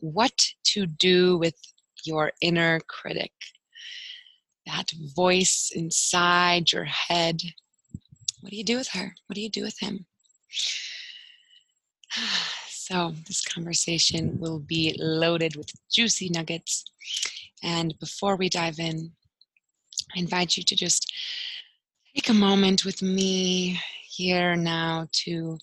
what 0.00 0.46
to 0.64 0.86
do 0.86 1.38
with 1.38 1.56
your 2.04 2.32
inner 2.40 2.80
critic, 2.80 3.32
that 4.66 4.92
voice 5.16 5.72
inside 5.74 6.72
your 6.72 6.84
head. 6.84 7.40
What 8.40 8.50
do 8.50 8.56
you 8.56 8.64
do 8.64 8.76
with 8.76 8.88
her? 8.88 9.14
What 9.26 9.34
do 9.34 9.40
you 9.40 9.50
do 9.50 9.62
with 9.62 9.78
him? 9.80 10.06
So, 12.90 13.14
this 13.28 13.44
conversation 13.44 14.40
will 14.40 14.58
be 14.58 14.96
loaded 14.98 15.54
with 15.54 15.70
juicy 15.92 16.28
nuggets. 16.28 16.82
And 17.62 17.94
before 18.00 18.34
we 18.34 18.48
dive 18.48 18.80
in, 18.80 19.12
I 20.16 20.18
invite 20.18 20.56
you 20.56 20.64
to 20.64 20.74
just 20.74 21.06
take 22.14 22.28
a 22.28 22.34
moment 22.34 22.84
with 22.84 23.02
me 23.02 23.80
here 24.08 24.56
now 24.56 25.06
to 25.12 25.56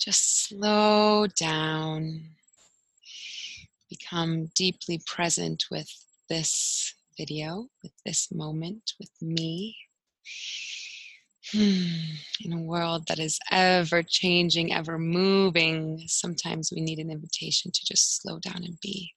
just 0.00 0.48
slow 0.48 1.26
down, 1.38 2.22
become 3.88 4.50
deeply 4.56 5.00
present 5.06 5.64
with 5.70 5.88
this 6.28 6.94
video, 7.16 7.68
with 7.82 7.92
this 8.04 8.32
moment, 8.32 8.94
with 8.98 9.10
me. 9.20 9.76
Hmm. 11.52 12.14
In 12.44 12.52
a 12.52 12.62
world 12.62 13.06
that 13.08 13.18
is 13.18 13.38
ever 13.50 14.02
changing, 14.02 14.72
ever 14.72 14.98
moving, 14.98 16.02
sometimes 16.06 16.72
we 16.74 16.80
need 16.80 16.98
an 16.98 17.10
invitation 17.10 17.70
to 17.72 17.80
just 17.86 18.20
slow 18.20 18.38
down 18.40 18.64
and 18.64 18.78
be. 18.82 19.12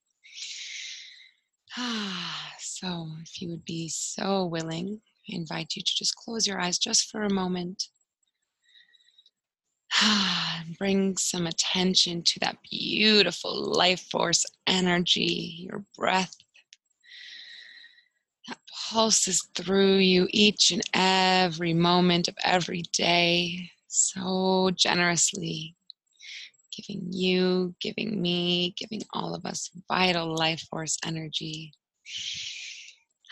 Ah, 1.77 2.53
so, 2.60 3.07
if 3.24 3.41
you 3.41 3.50
would 3.50 3.65
be 3.65 3.89
so 3.89 4.45
willing, 4.45 5.01
I 5.30 5.36
invite 5.36 5.75
you 5.75 5.82
to 5.82 5.96
just 5.96 6.15
close 6.15 6.46
your 6.46 6.60
eyes 6.60 6.77
just 6.77 7.10
for 7.10 7.24
a 7.24 7.34
moment. 7.34 7.88
Bring 10.77 11.18
some 11.18 11.48
attention 11.48 12.24
to 12.24 12.39
that 12.39 12.58
beautiful 12.70 13.74
life 13.74 14.01
force 14.12 14.46
energy, 14.68 15.68
your 15.70 15.84
breath 15.98 16.36
that 18.48 18.58
pulses 18.89 19.48
through 19.56 19.98
you 19.98 20.27
each 20.32 20.72
and 20.72 20.82
every 20.94 21.74
moment 21.74 22.27
of 22.27 22.36
every 22.44 22.82
day 22.94 23.70
so 23.88 24.72
generously, 24.75 25.75
giving 26.75 27.08
you, 27.12 27.75
giving 27.80 28.22
me, 28.22 28.74
giving 28.77 29.03
all 29.13 29.36
of 29.36 29.46
us 29.46 29.70
vital 29.88 30.36
life 30.36 30.62
force 30.70 30.98
energy. 31.06 31.74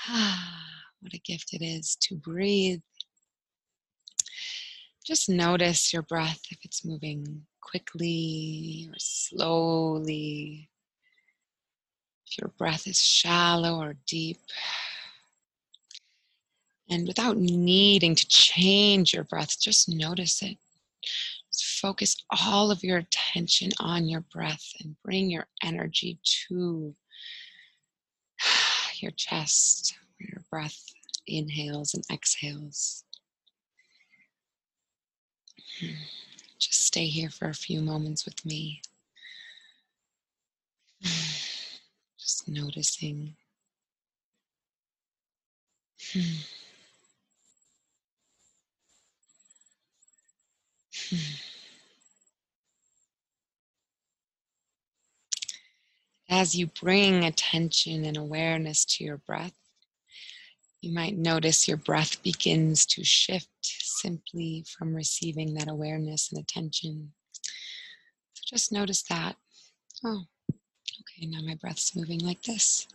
Ah. 0.08 0.81
What 1.02 1.14
a 1.14 1.20
gift 1.20 1.54
it 1.54 1.64
is 1.64 1.96
to 2.02 2.16
breathe. 2.16 2.82
Just 5.06 5.30
notice 5.30 5.92
your 5.92 6.04
breath 6.04 6.42
if 6.52 6.60
it's 6.64 6.86
moving 6.86 7.46
quickly 7.60 8.88
or 8.90 8.96
slowly. 8.98 10.70
If 12.28 12.38
your 12.38 12.52
breath 12.58 12.88
is 12.88 13.02
shallow 13.02 13.80
or 13.80 13.96
deep. 14.08 14.38
And 16.90 17.08
without 17.08 17.38
needing 17.38 18.16
to 18.16 18.28
change 18.28 19.14
your 19.14 19.24
breath, 19.24 19.60
just 19.60 19.90
notice 19.90 20.44
it. 20.44 20.58
Just 21.52 21.80
focus 21.80 22.16
all 22.48 22.70
of 22.70 22.84
your 22.84 22.98
attention 22.98 23.72
on 23.80 24.08
your 24.08 24.22
breath 24.32 24.74
and 24.82 24.96
bring 25.04 25.30
your 25.30 25.48
energy 25.64 26.20
to 26.48 26.96
your 28.96 29.12
chest, 29.12 29.96
breath 30.52 30.86
inhales 31.26 31.94
and 31.94 32.04
exhales. 32.12 33.06
Just 36.60 36.86
stay 36.86 37.08
here 37.08 37.30
for 37.30 37.48
a 37.48 37.54
few 37.54 37.82
moments 37.82 38.26
with 38.26 38.46
me. 38.46 38.82
Just 42.20 42.48
noticing. 42.48 43.36
As 56.30 56.56
you 56.56 56.68
bring 56.68 57.26
attention 57.26 58.06
and 58.06 58.18
awareness 58.18 58.86
to 58.86 59.04
your 59.04 59.18
breath, 59.18 59.61
you 60.82 60.94
might 60.94 61.16
notice 61.16 61.68
your 61.68 61.78
breath 61.78 62.22
begins 62.24 62.86
to 62.88 63.04
shift 63.04 63.50
simply 63.62 64.66
from 64.78 64.96
receiving 64.96 65.54
that 65.54 65.70
awareness 65.70 66.32
and 66.32 66.42
attention. 66.42 67.14
So 68.34 68.42
just 68.48 68.72
notice 68.72 69.04
that. 69.04 69.36
Oh, 70.04 70.24
okay, 70.50 71.28
now 71.28 71.42
my 71.46 71.56
breath's 71.56 71.96
moving 71.96 72.20
like 72.20 72.42
this. 72.42 72.88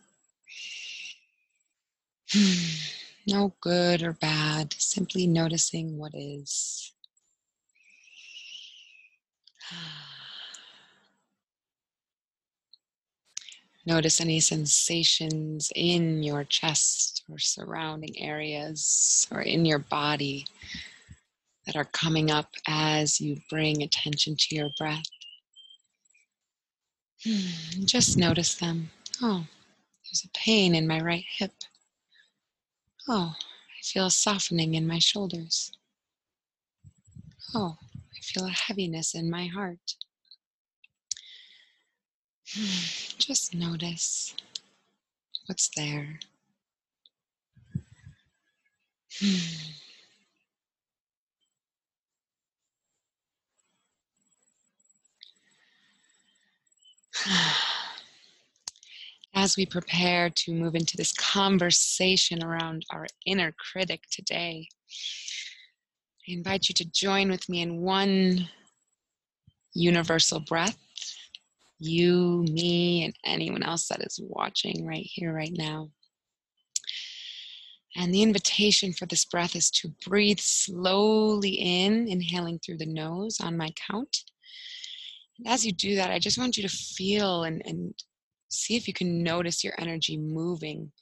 no 3.27 3.55
good 3.61 4.03
or 4.03 4.15
bad, 4.15 4.75
simply 4.79 5.29
noticing 5.29 5.97
what 5.97 6.13
is. 6.15 6.93
Ah. 9.73 10.16
Notice 13.87 14.21
any 14.21 14.41
sensations 14.41 15.71
in 15.77 16.25
your 16.25 16.43
chest 16.43 17.23
or 17.31 17.39
surrounding 17.39 18.21
areas 18.21 19.29
or 19.31 19.43
in 19.43 19.65
your 19.65 19.79
body 19.79 20.45
that 21.67 21.77
are 21.77 21.85
coming 21.85 22.31
up 22.33 22.51
as 22.67 23.21
you 23.21 23.37
bring 23.49 23.83
attention 23.83 24.35
to 24.37 24.57
your 24.57 24.71
breath. 24.77 25.05
Hmm, 27.25 27.85
just 27.85 28.19
notice 28.19 28.57
them. 28.57 28.91
Oh, 29.23 29.47
there's 30.05 30.25
a 30.25 30.39
pain 30.39 30.75
in 30.75 30.89
my 30.89 31.01
right 31.01 31.25
hip. 31.39 31.53
Oh, 33.09 33.35
I 33.39 33.83
feel 33.83 34.07
a 34.07 34.11
softening 34.11 34.75
in 34.75 34.87
my 34.87 34.99
shoulders. 34.99 35.71
Oh, 37.55 37.77
I 37.95 38.21
feel 38.21 38.47
a 38.47 38.51
heaviness 38.51 39.15
in 39.15 39.31
my 39.31 39.47
heart. 39.47 39.95
Just 43.19 43.55
notice 43.55 44.35
what's 45.47 45.69
there. 45.77 46.21
As 59.35 59.57
we 59.57 59.67
prepare 59.67 60.31
to 60.31 60.55
move 60.55 60.77
into 60.77 60.97
this 60.97 61.13
conversation 61.13 62.45
around 62.45 62.87
our 62.91 63.09
inner 63.27 63.53
critic 63.73 64.05
today, 64.11 64.69
I 66.29 66.33
invite 66.33 66.69
you 66.69 66.75
to 66.77 66.85
join 66.85 67.29
with 67.29 67.49
me 67.49 67.61
in 67.63 67.81
one 67.81 68.49
universal 69.75 70.39
breath 70.41 70.86
you, 71.79 72.45
me, 72.51 73.05
and 73.05 73.15
anyone 73.25 73.63
else 73.63 73.89
that 73.89 74.03
is 74.03 74.21
watching 74.23 74.87
right 74.87 75.07
here, 75.07 75.33
right 75.33 75.53
now. 75.53 75.91
And 77.97 78.15
the 78.15 78.23
invitation 78.23 78.93
for 78.93 79.07
this 79.07 79.25
breath 79.25 79.57
is 79.57 79.71
to 79.73 79.93
breathe 80.07 80.41
slowly 80.41 81.51
in, 81.51 82.09
inhaling 82.09 82.59
through 82.59 82.79
the 82.79 82.87
nose 82.87 83.39
on 83.41 83.57
my 83.57 83.71
count. 83.91 84.19
And 85.39 85.49
as 85.49 85.65
you 85.65 85.73
do 85.73 85.97
that, 85.97 86.11
I 86.11 86.19
just 86.19 86.39
want 86.39 86.57
you 86.57 86.63
to 86.63 86.75
feel 86.75 87.45
and, 87.45 87.63
and 87.65 87.95
see 88.49 88.77
if 88.77 88.87
you 88.87 88.93
can 88.93 89.23
notice 89.23 89.65
your 89.65 89.75
energy 89.79 90.19
moving. 90.19 90.93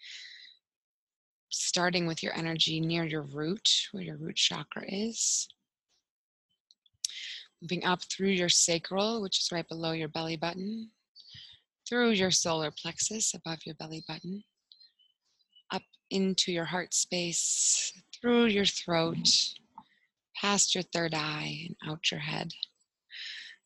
Starting 1.51 2.07
with 2.07 2.23
your 2.23 2.37
energy 2.37 2.81
near 2.81 3.05
your 3.05 3.23
root, 3.23 3.69
where 3.93 4.03
your 4.03 4.17
root 4.17 4.37
chakra 4.37 4.85
is 4.89 5.49
moving 7.65 7.85
up 7.85 8.01
through 8.05 8.29
your 8.29 8.51
sacral, 8.51 9.23
which 9.23 9.39
is 9.39 9.49
right 9.51 9.67
below 9.69 9.93
your 9.93 10.09
belly 10.09 10.37
button, 10.37 10.91
through 11.89 12.11
your 12.11 12.31
solar 12.31 12.71
plexus 12.71 13.33
above 13.35 13.59
your 13.65 13.75
belly 13.77 14.05
button, 14.07 14.45
up 15.73 15.83
into 16.11 16.53
your 16.53 16.67
heart 16.67 16.93
space, 16.93 17.93
through 18.21 18.45
your 18.47 18.67
throat, 18.67 19.17
past 20.37 20.75
your 20.75 20.85
third 20.93 21.15
eye, 21.15 21.67
and 21.67 21.91
out 21.91 22.11
your 22.11 22.21
head. 22.21 22.53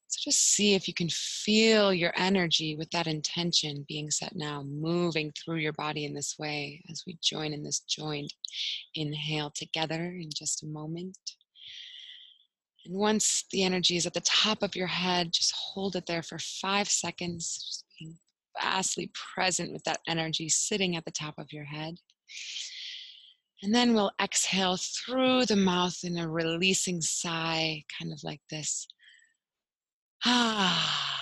So 0.06 0.30
just 0.30 0.54
see 0.54 0.74
if 0.74 0.86
you 0.86 0.94
can 0.94 1.08
feel 1.10 1.92
your 1.92 2.12
energy 2.16 2.76
with 2.76 2.90
that 2.92 3.08
intention 3.08 3.84
being 3.88 4.12
set 4.12 4.36
now, 4.36 4.62
moving 4.62 5.32
through 5.32 5.56
your 5.56 5.72
body 5.72 6.04
in 6.04 6.14
this 6.14 6.36
way 6.38 6.82
as 6.88 7.02
we 7.04 7.18
join 7.20 7.52
in 7.52 7.64
this 7.64 7.80
joined 7.80 8.32
inhale 8.94 9.50
together 9.50 10.04
in 10.04 10.30
just 10.32 10.62
a 10.62 10.66
moment. 10.66 11.18
And 12.88 12.98
once 12.98 13.44
the 13.52 13.62
energy 13.62 13.96
is 13.96 14.06
at 14.06 14.14
the 14.14 14.20
top 14.22 14.62
of 14.62 14.74
your 14.74 14.86
head, 14.86 15.32
just 15.32 15.54
hold 15.54 15.94
it 15.94 16.06
there 16.06 16.22
for 16.22 16.38
five 16.38 16.88
seconds, 16.88 17.58
just 17.58 17.84
being 17.98 18.18
vastly 18.60 19.12
present 19.34 19.72
with 19.72 19.84
that 19.84 20.00
energy 20.08 20.48
sitting 20.48 20.96
at 20.96 21.04
the 21.04 21.10
top 21.10 21.34
of 21.38 21.52
your 21.52 21.64
head. 21.64 21.96
And 23.62 23.74
then 23.74 23.92
we'll 23.92 24.12
exhale 24.22 24.78
through 24.78 25.46
the 25.46 25.56
mouth 25.56 25.98
in 26.02 26.16
a 26.16 26.28
releasing 26.28 27.00
sigh, 27.00 27.84
kind 27.98 28.12
of 28.12 28.20
like 28.24 28.40
this. 28.50 28.86
Ah. 30.24 31.04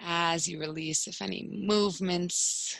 As 0.00 0.48
you 0.48 0.60
release, 0.60 1.08
if 1.08 1.20
any 1.20 1.48
movements 1.52 2.76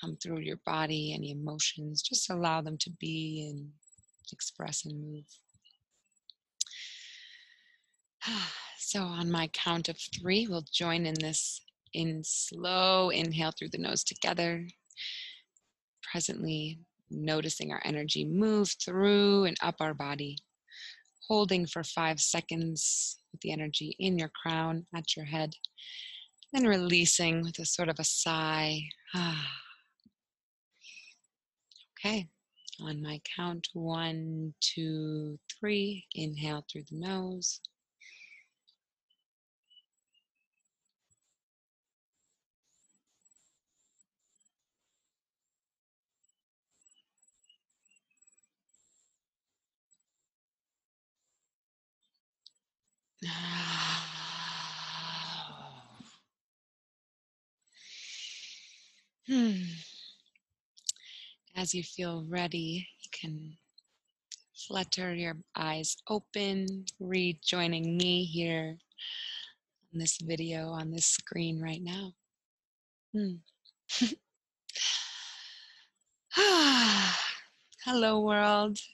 come 0.00 0.16
through 0.16 0.40
your 0.40 0.60
body, 0.64 1.14
any 1.14 1.30
emotions, 1.30 2.02
just 2.02 2.30
allow 2.30 2.60
them 2.60 2.76
to 2.78 2.90
be 3.00 3.48
and 3.50 3.70
express 4.32 4.84
and 4.84 5.00
move. 5.00 5.24
So, 8.80 9.02
on 9.02 9.30
my 9.30 9.48
count 9.48 9.90
of 9.90 9.98
three, 9.98 10.46
we'll 10.46 10.64
join 10.72 11.04
in 11.04 11.12
this 11.20 11.60
in 11.92 12.22
slow 12.24 13.10
inhale 13.10 13.50
through 13.50 13.68
the 13.68 13.78
nose 13.78 14.02
together. 14.02 14.66
Presently 16.10 16.78
noticing 17.10 17.72
our 17.72 17.82
energy 17.84 18.24
move 18.24 18.74
through 18.82 19.44
and 19.44 19.56
up 19.62 19.76
our 19.80 19.94
body. 19.94 20.38
Holding 21.28 21.66
for 21.66 21.84
five 21.84 22.20
seconds 22.20 23.18
with 23.32 23.40
the 23.42 23.52
energy 23.52 23.94
in 23.98 24.18
your 24.18 24.30
crown 24.30 24.86
at 24.94 25.16
your 25.16 25.26
head. 25.26 25.54
Then 26.52 26.66
releasing 26.66 27.42
with 27.42 27.58
a 27.58 27.66
sort 27.66 27.90
of 27.90 27.98
a 27.98 28.04
sigh. 28.04 28.80
okay. 31.98 32.28
On 32.80 33.02
my 33.02 33.20
count, 33.36 33.68
one, 33.72 34.54
two, 34.60 35.38
three, 35.48 36.06
inhale 36.14 36.64
through 36.70 36.84
the 36.90 36.96
nose. 36.96 37.60
Hmm. 59.28 59.87
As 61.58 61.74
you 61.74 61.82
feel 61.82 62.24
ready, 62.28 62.86
you 63.00 63.10
can 63.10 63.56
flutter 64.54 65.12
your 65.12 65.38
eyes 65.56 65.96
open, 66.08 66.84
rejoining 67.00 67.96
me 67.96 68.22
here 68.22 68.78
in 69.92 69.98
this 69.98 70.18
video 70.22 70.68
on 70.68 70.92
this 70.92 71.06
screen 71.06 71.60
right 71.60 71.82
now. 71.82 72.12
Hmm. 73.12 73.38
Hello, 77.84 78.20
world. 78.20 78.78
So, 78.78 78.84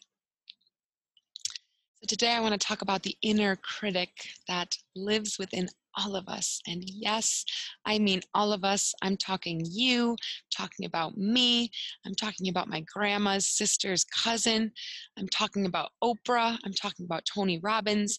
today 2.09 2.33
I 2.33 2.41
want 2.41 2.59
to 2.59 2.67
talk 2.67 2.81
about 2.81 3.03
the 3.03 3.15
inner 3.21 3.57
critic 3.57 4.09
that 4.49 4.75
lives 4.97 5.39
within 5.39 5.69
all 5.97 6.17
of 6.17 6.29
us. 6.29 6.61
And 6.67 6.83
yes, 6.87 7.45
I 7.85 7.99
mean 7.99 8.21
all 8.35 8.53
of 8.53 8.65
us. 8.65 8.93
I'm 9.03 9.17
talking 9.17 9.61
you, 9.65 10.17
talking 10.57 10.87
about 10.87 11.17
me. 11.17 11.71
I'm 12.07 12.15
talking 12.15 12.49
about 12.49 12.69
my 12.69 12.85
grandma's 12.93 13.49
sister's 13.49 14.05
cousin. 14.05 14.73
I'm 15.19 15.29
talking 15.29 15.67
about 15.67 15.91
Oprah. 16.03 16.59
I'm 16.65 16.75
talking 16.75 17.05
about 17.05 17.25
Tony 17.33 17.59
Robbins. 17.63 18.19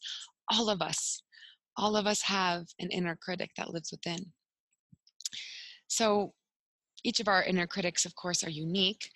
All 0.51 0.69
of 0.69 0.81
us. 0.81 1.21
All 1.77 1.97
of 1.97 2.07
us 2.07 2.21
have 2.21 2.65
an 2.79 2.89
inner 2.89 3.17
critic 3.21 3.51
that 3.57 3.71
lives 3.71 3.91
within. 3.91 4.31
So 5.87 6.33
each 7.03 7.19
of 7.19 7.27
our 7.27 7.43
inner 7.43 7.67
critics, 7.67 8.05
of 8.05 8.15
course, 8.15 8.43
are 8.43 8.49
unique. 8.49 9.09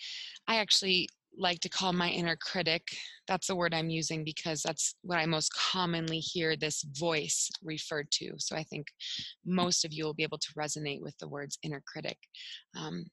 I 0.48 0.58
actually 0.58 1.10
like 1.40 1.62
to 1.62 1.70
call 1.70 1.94
my 1.94 2.10
inner 2.10 2.36
critic. 2.36 2.84
That's 3.28 3.48
the 3.48 3.56
word 3.56 3.74
I'm 3.74 3.90
using 3.90 4.24
because 4.24 4.62
that's 4.62 4.96
what 5.02 5.18
I 5.18 5.26
most 5.26 5.54
commonly 5.54 6.20
hear 6.20 6.56
this 6.56 6.84
voice 7.00 7.50
referred 7.64 8.12
to. 8.12 8.34
So 8.38 8.56
I 8.56 8.64
think 8.64 8.88
most 9.46 9.86
of 9.86 9.94
you 9.94 10.04
will 10.04 10.14
be 10.14 10.24
able 10.24 10.38
to 10.38 10.54
resonate 10.58 11.02
with 11.02 11.18
the 11.18 11.30
words 11.30 11.58
inner 11.64 11.82
critic. 11.88 12.18
Um, 12.78 13.06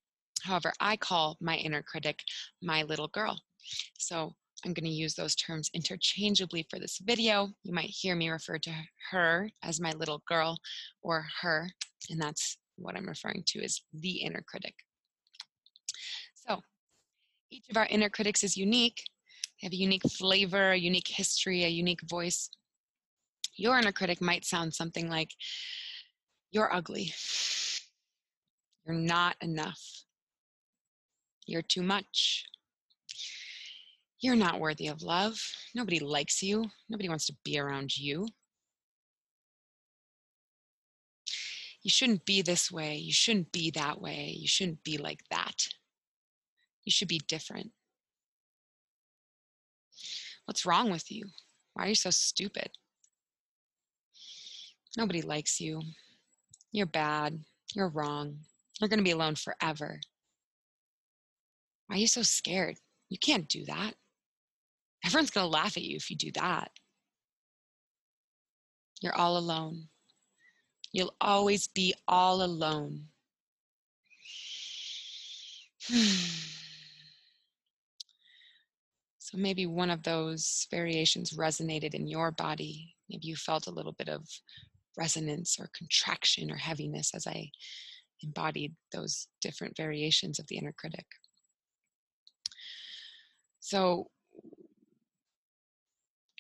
however, 0.43 0.73
I 0.81 0.97
call 0.97 1.37
my 1.41 1.57
inner 1.57 1.83
critic 1.83 2.19
my 2.61 2.83
little 2.83 3.09
girl. 3.09 3.39
So 3.99 4.33
I'm 4.65 4.73
going 4.73 4.85
to 4.85 4.91
use 4.91 5.15
those 5.15 5.37
terms 5.37 5.71
interchangeably 5.75 6.67
for 6.69 6.79
this 6.79 6.99
video. 7.05 7.51
You 7.63 7.73
might 7.73 7.91
hear 7.91 8.17
me 8.17 8.29
refer 8.29 8.59
to 8.59 8.73
her 9.11 9.49
as 9.63 9.81
my 9.81 9.93
little 9.93 10.23
girl 10.29 10.59
or 11.03 11.27
her, 11.43 11.69
and 12.11 12.21
that's 12.21 12.59
what 12.77 12.97
I'm 12.97 13.07
referring 13.07 13.45
to 13.49 13.63
as 13.63 13.81
the 13.93 14.23
inner 14.23 14.43
critic. 14.49 14.75
So 16.35 16.61
each 17.51 17.69
of 17.71 17.77
our 17.77 17.87
inner 17.87 18.09
critics 18.09 18.43
is 18.45 18.57
unique. 18.57 19.03
They 19.61 19.67
have 19.67 19.73
a 19.73 19.77
unique 19.77 20.09
flavor, 20.11 20.73
a 20.73 20.77
unique 20.77 21.09
history, 21.09 21.65
a 21.65 21.69
unique 21.69 22.03
voice. 22.03 22.51
Your 23.57 23.79
inner 23.79 23.93
critic 23.93 24.21
might 24.21 24.45
sound 24.45 24.75
something 24.75 25.09
like, 25.09 25.31
You're 26.51 26.73
ugly. 26.73 27.15
You're 28.85 28.97
not 28.97 29.37
enough. 29.41 29.81
You're 31.47 31.63
too 31.63 31.83
much. 31.83 32.45
You're 34.21 34.37
not 34.37 34.61
worthy 34.61 34.89
of 34.89 35.03
love. 35.03 35.41
Nobody 35.75 35.99
likes 35.99 36.43
you. 36.43 36.67
Nobody 36.89 37.09
wants 37.09 37.27
to 37.27 37.37
be 37.45 37.59
around 37.59 37.97
you. 37.97 38.27
You 41.83 41.91
shouldn't 41.91 42.25
be 42.25 42.43
this 42.43 42.71
way. 42.71 42.97
You 42.97 43.13
shouldn't 43.13 43.53
be 43.53 43.71
that 43.73 44.01
way. 44.01 44.35
You 44.37 44.49
shouldn't 44.49 44.83
be 44.83 44.99
like 44.99 45.21
that. 45.31 45.69
You 46.87 46.93
should 46.93 47.09
be 47.09 47.21
different. 47.29 47.73
What's 50.47 50.65
wrong 50.65 50.91
with 50.91 51.11
you? 51.11 51.27
Why 51.75 51.85
are 51.85 51.89
you 51.89 51.95
so 51.97 52.11
stupid? 52.11 52.71
Nobody 54.97 55.21
likes 55.21 55.61
you. 55.61 55.83
You're 56.73 56.87
bad. 56.87 57.41
You're 57.75 57.89
wrong. 57.89 58.39
You're 58.81 58.89
going 58.89 59.01
to 59.01 59.05
be 59.05 59.11
alone 59.11 59.35
forever. 59.35 60.01
Why 61.89 61.97
are 61.97 61.99
you 61.99 62.07
so 62.07 62.23
scared? 62.23 62.77
You 63.09 63.19
can't 63.19 63.49
do 63.49 63.65
that. 63.65 63.95
Everyone's 65.05 65.31
going 65.31 65.45
to 65.45 65.51
laugh 65.51 65.77
at 65.77 65.83
you 65.83 65.97
if 65.97 66.09
you 66.09 66.17
do 66.17 66.31
that. 66.33 66.71
You're 69.03 69.17
all 69.17 69.37
alone. 69.37 69.89
You'll 70.93 71.15
always 71.21 71.67
be 71.67 71.95
all 72.07 72.43
alone. 72.43 73.09
so 79.27 79.37
maybe 79.39 79.67
one 79.67 79.91
of 79.91 80.05
those 80.05 80.69
variations 80.71 81.37
resonated 81.37 81.95
in 81.95 82.07
your 82.07 82.31
body. 82.31 82.95
Maybe 83.11 83.27
you 83.27 83.35
felt 83.35 83.67
a 83.67 83.73
little 83.73 83.95
bit 83.99 84.09
of 84.09 84.25
resonance 84.97 85.57
or 85.59 85.69
contraction 85.77 86.49
or 86.49 86.55
heaviness 86.55 87.13
as 87.13 87.27
I 87.27 87.51
embodied 88.23 88.77
those 88.93 89.27
different 89.41 89.77
variations 89.77 90.39
of 90.39 90.47
the 90.47 90.59
inner 90.59 90.73
critic. 90.79 91.07
So 93.59 94.07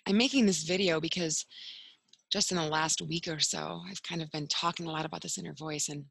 I'm 0.07 0.16
making 0.16 0.46
this 0.46 0.62
video 0.62 1.01
because 1.01 1.44
just 2.31 2.53
in 2.53 2.57
the 2.57 2.68
last 2.68 3.03
week 3.03 3.27
or 3.27 3.40
so, 3.40 3.83
I've 3.90 4.03
kind 4.05 4.22
of 4.22 4.31
been 4.31 4.46
talking 4.46 4.87
a 4.87 4.92
lot 4.92 5.07
about 5.07 5.22
this 5.22 5.38
inner 5.38 5.55
voice, 5.55 5.88
and 5.88 6.05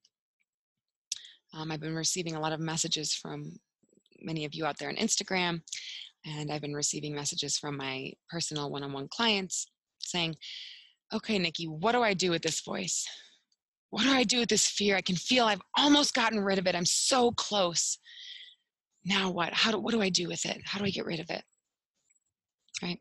um, 1.53 1.71
I've 1.71 1.79
been 1.79 1.95
receiving 1.95 2.35
a 2.35 2.41
lot 2.41 2.51
of 2.51 2.59
messages 2.59 3.13
from 3.13 3.53
many 4.19 4.43
of 4.43 4.53
you 4.53 4.65
out 4.65 4.77
there 4.77 4.89
on 4.89 4.97
Instagram, 4.97 5.61
and 6.25 6.51
I've 6.51 6.61
been 6.61 6.73
receiving 6.73 7.13
messages 7.13 7.57
from 7.57 7.77
my 7.77 8.11
personal 8.29 8.71
one 8.71 8.83
on 8.83 8.93
one 8.93 9.07
clients 9.07 9.67
saying, 9.99 10.35
Okay, 11.13 11.37
Nikki, 11.37 11.65
what 11.65 11.91
do 11.91 12.01
I 12.01 12.13
do 12.13 12.31
with 12.31 12.41
this 12.41 12.61
voice? 12.61 13.05
What 13.91 14.03
do 14.03 14.11
I 14.11 14.23
do 14.23 14.39
with 14.39 14.49
this 14.49 14.67
fear? 14.67 14.97
I 14.97 15.01
can 15.01 15.15
feel 15.15 15.45
I've 15.45 15.61
almost 15.77 16.13
gotten 16.15 16.39
rid 16.39 16.57
of 16.57 16.67
it. 16.67 16.75
I'm 16.75 16.85
so 16.85 17.31
close. 17.31 17.99
Now 19.05 19.29
what? 19.29 19.53
How 19.53 19.71
do, 19.71 19.79
what 19.79 19.93
do 19.93 20.01
I 20.01 20.09
do 20.09 20.27
with 20.27 20.45
it? 20.45 20.61
How 20.65 20.79
do 20.79 20.85
I 20.85 20.89
get 20.89 21.05
rid 21.05 21.19
of 21.19 21.29
it? 21.29 21.43
Right? 22.81 22.99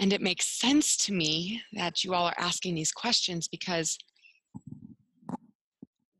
And 0.00 0.12
it 0.12 0.20
makes 0.20 0.58
sense 0.58 0.96
to 1.06 1.12
me 1.12 1.62
that 1.74 2.02
you 2.02 2.12
all 2.12 2.26
are 2.26 2.34
asking 2.36 2.74
these 2.74 2.90
questions 2.90 3.46
because 3.46 3.96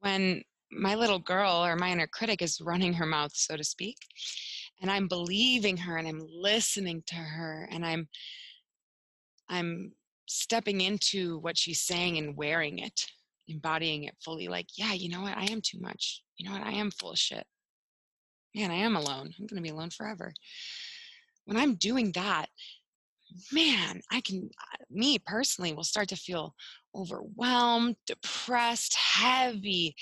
when 0.00 0.42
my 0.70 0.94
little 0.94 1.18
girl 1.18 1.64
or 1.64 1.76
my 1.76 1.90
inner 1.90 2.06
critic 2.06 2.42
is 2.42 2.60
running 2.60 2.92
her 2.94 3.06
mouth, 3.06 3.32
so 3.34 3.56
to 3.56 3.64
speak, 3.64 3.96
and 4.84 4.90
I'm 4.90 5.08
believing 5.08 5.78
her 5.78 5.96
and 5.96 6.06
I'm 6.06 6.20
listening 6.30 7.02
to 7.06 7.14
her 7.14 7.66
and 7.72 7.86
I'm 7.86 8.06
I'm 9.48 9.92
stepping 10.26 10.82
into 10.82 11.38
what 11.38 11.56
she's 11.56 11.80
saying 11.80 12.18
and 12.18 12.36
wearing 12.36 12.80
it, 12.80 13.06
embodying 13.48 14.04
it 14.04 14.14
fully 14.22 14.46
like, 14.46 14.66
yeah, 14.76 14.92
you 14.92 15.08
know 15.08 15.22
what? 15.22 15.38
I 15.38 15.44
am 15.44 15.62
too 15.62 15.80
much. 15.80 16.22
You 16.36 16.46
know 16.46 16.58
what? 16.58 16.66
I 16.66 16.72
am 16.72 16.90
full 16.90 17.12
of 17.12 17.18
shit. 17.18 17.46
Man, 18.54 18.70
I 18.70 18.74
am 18.74 18.94
alone. 18.94 19.32
I'm 19.38 19.46
going 19.46 19.56
to 19.56 19.62
be 19.62 19.70
alone 19.70 19.88
forever. 19.88 20.34
When 21.46 21.56
I'm 21.56 21.76
doing 21.76 22.12
that, 22.12 22.50
man, 23.50 24.02
I 24.12 24.20
can, 24.20 24.50
me 24.90 25.18
personally, 25.18 25.72
will 25.72 25.84
start 25.84 26.10
to 26.10 26.16
feel 26.16 26.54
overwhelmed, 26.94 27.96
depressed, 28.06 28.94
heavy, 28.96 29.96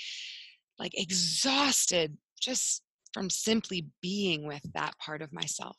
like 0.77 0.91
exhausted 0.99 2.17
just 2.41 2.82
from 3.13 3.29
simply 3.29 3.87
being 4.01 4.47
with 4.47 4.61
that 4.73 4.97
part 4.97 5.21
of 5.21 5.31
myself. 5.31 5.77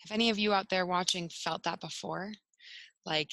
Have 0.00 0.14
any 0.14 0.30
of 0.30 0.38
you 0.38 0.52
out 0.52 0.68
there 0.68 0.86
watching 0.86 1.28
felt 1.28 1.62
that 1.62 1.80
before? 1.80 2.32
Like 3.06 3.30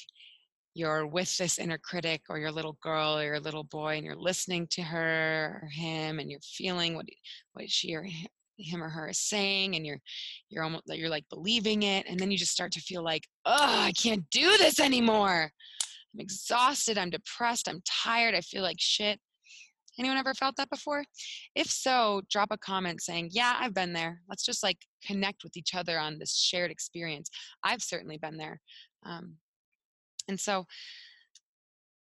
you're 0.74 1.06
with 1.06 1.36
this 1.36 1.58
inner 1.58 1.78
critic 1.78 2.22
or 2.28 2.38
your 2.38 2.52
little 2.52 2.78
girl 2.82 3.18
or 3.18 3.24
your 3.24 3.40
little 3.40 3.64
boy 3.64 3.96
and 3.96 4.04
you're 4.04 4.16
listening 4.16 4.66
to 4.70 4.82
her 4.82 5.60
or 5.62 5.68
him 5.68 6.18
and 6.18 6.30
you're 6.30 6.40
feeling 6.40 6.94
what, 6.94 7.06
what 7.54 7.68
she 7.68 7.94
or 7.94 8.06
him 8.56 8.82
or 8.82 8.88
her 8.88 9.08
is 9.08 9.18
saying 9.18 9.74
and 9.74 9.86
you're 9.86 10.00
you're 10.48 10.62
almost 10.62 10.84
you're 10.86 11.08
like 11.08 11.24
believing 11.30 11.82
it 11.82 12.06
and 12.08 12.20
then 12.20 12.30
you 12.30 12.38
just 12.38 12.52
start 12.52 12.70
to 12.70 12.80
feel 12.80 13.02
like 13.02 13.26
oh 13.46 13.56
i 13.58 13.92
can't 13.92 14.28
do 14.30 14.56
this 14.58 14.78
anymore 14.78 15.50
i'm 16.14 16.20
exhausted 16.20 16.98
i'm 16.98 17.10
depressed 17.10 17.68
i'm 17.68 17.80
tired 17.86 18.34
i 18.34 18.40
feel 18.42 18.62
like 18.62 18.76
shit 18.78 19.18
anyone 20.00 20.18
ever 20.18 20.34
felt 20.34 20.56
that 20.56 20.70
before? 20.70 21.04
If 21.54 21.68
so 21.68 22.22
drop 22.30 22.48
a 22.50 22.58
comment 22.58 23.02
saying 23.02 23.30
yeah 23.32 23.56
i've 23.60 23.74
been 23.74 23.92
there. 23.92 24.20
Let's 24.28 24.44
just 24.44 24.62
like 24.62 24.78
connect 25.06 25.44
with 25.44 25.56
each 25.56 25.74
other 25.74 25.98
on 25.98 26.18
this 26.18 26.36
shared 26.36 26.70
experience. 26.70 27.30
I've 27.62 27.82
certainly 27.82 28.18
been 28.18 28.36
there 28.36 28.60
um, 29.04 29.36
and 30.28 30.38
so 30.38 30.66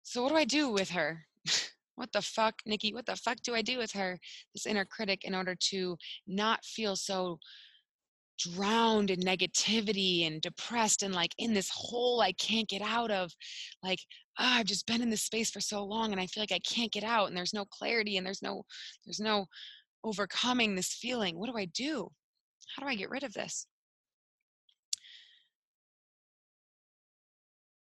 so 0.02 0.22
what 0.22 0.30
do 0.30 0.36
i 0.36 0.44
do 0.44 0.70
with 0.70 0.90
her? 0.90 1.24
What 1.98 2.12
the 2.12 2.22
fuck, 2.22 2.54
Nikki, 2.64 2.94
what 2.94 3.06
the 3.06 3.16
fuck 3.16 3.38
do 3.42 3.56
I 3.56 3.62
do 3.62 3.76
with 3.76 3.90
her, 3.90 4.20
this 4.54 4.66
inner 4.66 4.84
critic, 4.84 5.24
in 5.24 5.34
order 5.34 5.56
to 5.70 5.96
not 6.28 6.64
feel 6.64 6.94
so 6.94 7.40
drowned 8.38 9.10
in 9.10 9.18
negativity 9.18 10.24
and 10.24 10.40
depressed 10.40 11.02
and 11.02 11.12
like 11.12 11.32
in 11.38 11.54
this 11.54 11.68
hole 11.74 12.20
I 12.20 12.32
can't 12.32 12.68
get 12.68 12.82
out 12.82 13.10
of. 13.10 13.32
Like, 13.82 13.98
oh, 14.38 14.44
I've 14.44 14.66
just 14.66 14.86
been 14.86 15.02
in 15.02 15.10
this 15.10 15.22
space 15.22 15.50
for 15.50 15.60
so 15.60 15.84
long 15.84 16.12
and 16.12 16.20
I 16.20 16.26
feel 16.26 16.42
like 16.42 16.52
I 16.52 16.60
can't 16.60 16.92
get 16.92 17.04
out 17.04 17.28
and 17.28 17.36
there's 17.36 17.54
no 17.54 17.64
clarity 17.64 18.16
and 18.16 18.26
there's 18.26 18.42
no, 18.42 18.64
there's 19.04 19.20
no 19.20 19.46
overcoming 20.04 20.74
this 20.74 20.94
feeling. 20.94 21.38
What 21.38 21.50
do 21.50 21.56
I 21.56 21.66
do? 21.66 22.08
How 22.76 22.82
do 22.82 22.88
I 22.88 22.94
get 22.94 23.10
rid 23.10 23.24
of 23.24 23.32
this? 23.32 23.66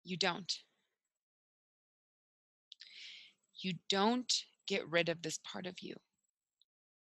You 0.05 0.17
don't 0.17 0.53
you 3.62 3.75
don't 3.88 4.33
get 4.67 4.88
rid 4.88 5.09
of 5.09 5.23
this 5.23 5.38
part 5.45 5.67
of 5.67 5.75
you 5.81 5.95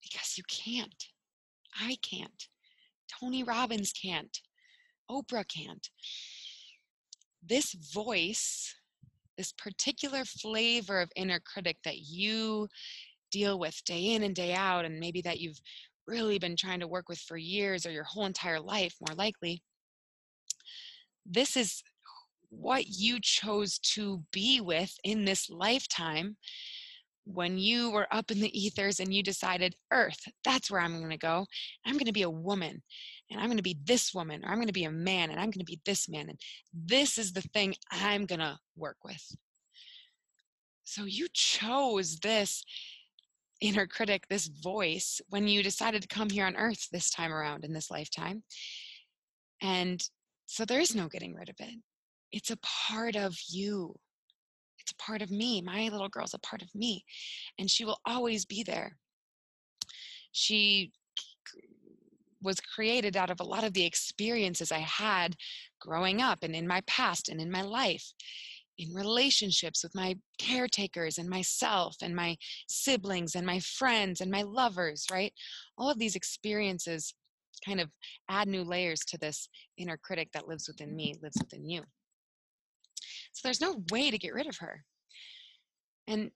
because 0.03 0.37
you 0.37 0.45
can't. 0.49 1.05
I 1.79 1.97
can't. 2.03 2.49
Tony 3.21 3.43
Robbins 3.43 3.93
can't. 3.93 4.39
Oprah 5.11 5.45
can't. 5.47 5.89
This 7.45 7.75
voice, 7.93 8.75
this 9.37 9.53
particular 9.53 10.25
flavor 10.25 11.01
of 11.01 11.11
inner 11.17 11.41
critic 11.41 11.77
that 11.85 11.99
you 11.99 12.69
deal 13.31 13.59
with 13.59 13.85
day 13.85 14.15
in 14.15 14.23
and 14.23 14.35
day 14.35 14.55
out, 14.55 14.85
and 14.85 14.99
maybe 14.99 15.21
that 15.23 15.41
you've 15.41 15.61
really 16.07 16.39
been 16.39 16.57
trying 16.57 16.81
to 16.81 16.89
work 16.89 17.09
with 17.09 17.19
for 17.19 17.37
years 17.37 17.85
or 17.85 17.91
your 17.91 18.05
whole 18.05 18.27
entire 18.27 18.61
life, 18.61 18.95
more 19.07 19.17
likely, 19.17 19.63
this 21.25 21.57
is 21.57 21.83
what 22.49 22.87
you 22.87 23.19
chose 23.21 23.79
to 23.81 24.23
be 24.33 24.61
with 24.61 24.95
in 25.03 25.25
this 25.25 25.51
lifetime 25.51 26.37
when 27.27 27.59
you 27.59 27.91
were 27.91 28.07
up 28.11 28.31
in 28.31 28.41
the 28.41 28.59
ethers 28.59 29.01
and 29.01 29.13
you 29.13 29.23
decided, 29.23 29.75
Earth, 29.93 30.21
that's 30.45 30.71
where 30.71 30.81
I'm 30.81 30.99
going 30.99 31.11
to 31.11 31.19
go. 31.19 31.45
I'm 31.85 31.95
going 31.95 32.07
to 32.07 32.13
be 32.13 32.23
a 32.23 32.31
woman 32.31 32.83
and 33.31 33.41
I'm 33.41 33.47
going 33.47 33.57
to 33.57 33.63
be 33.63 33.79
this 33.85 34.15
woman, 34.15 34.45
or 34.45 34.49
I'm 34.49 34.57
going 34.57 34.69
to 34.69 34.73
be 34.73 34.85
a 34.85 34.91
man 34.91 35.31
and 35.31 35.41
I'm 35.41 35.47
going 35.47 35.59
to 35.59 35.65
be 35.65 35.81
this 35.85 36.09
man. 36.09 36.29
And 36.29 36.39
this 36.73 37.19
is 37.19 37.33
the 37.33 37.43
thing 37.43 37.75
I'm 37.91 38.27
going 38.27 38.41
to 38.41 38.57
work 38.77 38.99
with. 39.05 39.23
So 40.85 41.05
you 41.05 41.27
chose 41.33 42.19
this 42.19 42.65
inner 43.61 43.87
critic, 43.87 44.27
this 44.29 44.47
voice, 44.47 45.21
when 45.29 45.49
you 45.49 45.63
decided 45.63 46.03
to 46.03 46.09
come 46.09 46.31
here 46.31 46.47
on 46.47 46.57
earth 46.57 46.89
this 46.93 47.11
time 47.11 47.33
around 47.33 47.65
in 47.65 47.73
this 47.73 47.91
lifetime. 47.91 48.45
And 49.61 50.01
so 50.47 50.65
there 50.65 50.81
is 50.81 50.95
no 50.95 51.09
getting 51.09 51.35
rid 51.35 51.49
of 51.49 51.57
it 51.59 51.75
it's 52.33 52.51
a 52.51 52.59
part 52.89 53.17
of 53.17 53.35
you. 53.49 53.95
It's 54.87 54.93
a 54.93 55.05
part 55.05 55.21
of 55.21 55.33
me. 55.33 55.61
My 55.61 55.89
little 55.89 56.09
girl's 56.09 56.35
a 56.35 56.39
part 56.39 56.63
of 56.63 56.73
me. 56.73 57.05
And 57.59 57.69
she 57.69 57.85
will 57.85 57.99
always 58.07 58.45
be 58.45 58.63
there. 58.63 58.97
She 60.31 60.93
was 62.41 62.61
created 62.61 63.17
out 63.17 63.31
of 63.31 63.41
a 63.41 63.45
lot 63.45 63.65
of 63.65 63.73
the 63.73 63.85
experiences 63.85 64.71
I 64.71 64.79
had 64.79 65.35
growing 65.81 66.23
up 66.23 66.45
and 66.45 66.55
in 66.55 66.69
my 66.69 66.83
past 66.87 67.29
and 67.29 67.41
in 67.41 67.51
my 67.51 67.63
life, 67.63 68.13
in 68.79 68.95
relationships 68.95 69.83
with 69.83 69.93
my 69.95 70.15
caretakers 70.39 71.19
and 71.19 71.29
myself 71.29 71.97
and 72.01 72.15
my 72.15 72.37
siblings 72.69 73.35
and 73.35 73.45
my 73.45 73.59
friends 73.59 74.21
and 74.21 74.31
my 74.31 74.43
lovers, 74.43 75.07
right? 75.11 75.33
All 75.77 75.91
of 75.91 75.99
these 75.99 76.15
experiences 76.15 77.13
kind 77.65 77.81
of 77.81 77.91
add 78.29 78.47
new 78.47 78.63
layers 78.63 79.01
to 79.01 79.19
this 79.19 79.49
inner 79.79 79.97
critic 79.97 80.29
that 80.33 80.47
lives 80.47 80.69
within 80.69 80.95
me, 80.95 81.17
lives 81.21 81.39
within 81.41 81.69
you. 81.69 81.83
So 83.37 83.43
there's 83.45 83.61
no 83.61 83.83
way 83.91 84.11
to 84.11 84.17
get 84.17 84.33
rid 84.33 84.47
of 84.47 84.57
her. 84.59 84.83
And 86.09 86.31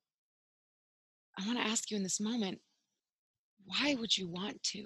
I 1.39 1.47
want 1.47 1.59
to 1.59 1.67
ask 1.67 1.91
you 1.91 1.97
in 1.97 2.03
this 2.03 2.21
moment 2.21 2.59
why 3.65 3.95
would 3.95 4.15
you 4.17 4.29
want 4.29 4.63
to? 4.65 4.85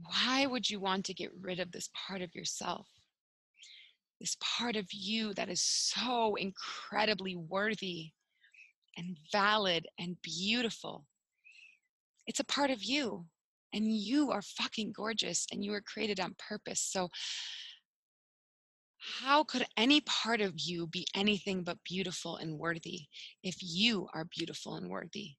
Why 0.00 0.46
would 0.46 0.68
you 0.68 0.80
want 0.80 1.04
to 1.04 1.14
get 1.14 1.30
rid 1.40 1.60
of 1.60 1.70
this 1.70 1.88
part 1.94 2.20
of 2.20 2.34
yourself? 2.34 2.88
This 4.20 4.36
part 4.40 4.74
of 4.74 4.86
you 4.90 5.34
that 5.34 5.48
is 5.48 5.62
so 5.62 6.34
incredibly 6.34 7.36
worthy 7.36 8.10
and 8.96 9.16
valid 9.30 9.86
and 10.00 10.16
beautiful. 10.20 11.06
It's 12.26 12.40
a 12.40 12.44
part 12.44 12.70
of 12.70 12.82
you, 12.82 13.26
and 13.72 13.86
you 13.86 14.32
are 14.32 14.42
fucking 14.42 14.94
gorgeous 14.96 15.46
and 15.52 15.64
you 15.64 15.70
were 15.70 15.82
created 15.82 16.18
on 16.18 16.34
purpose. 16.38 16.80
So, 16.80 17.10
how 19.20 19.44
could 19.44 19.66
any 19.76 20.00
part 20.00 20.40
of 20.40 20.54
you 20.56 20.86
be 20.86 21.06
anything 21.14 21.62
but 21.62 21.78
beautiful 21.84 22.36
and 22.36 22.58
worthy 22.58 23.02
if 23.42 23.56
you 23.60 24.08
are 24.14 24.24
beautiful 24.24 24.76
and 24.76 24.88
worthy? 24.88 25.32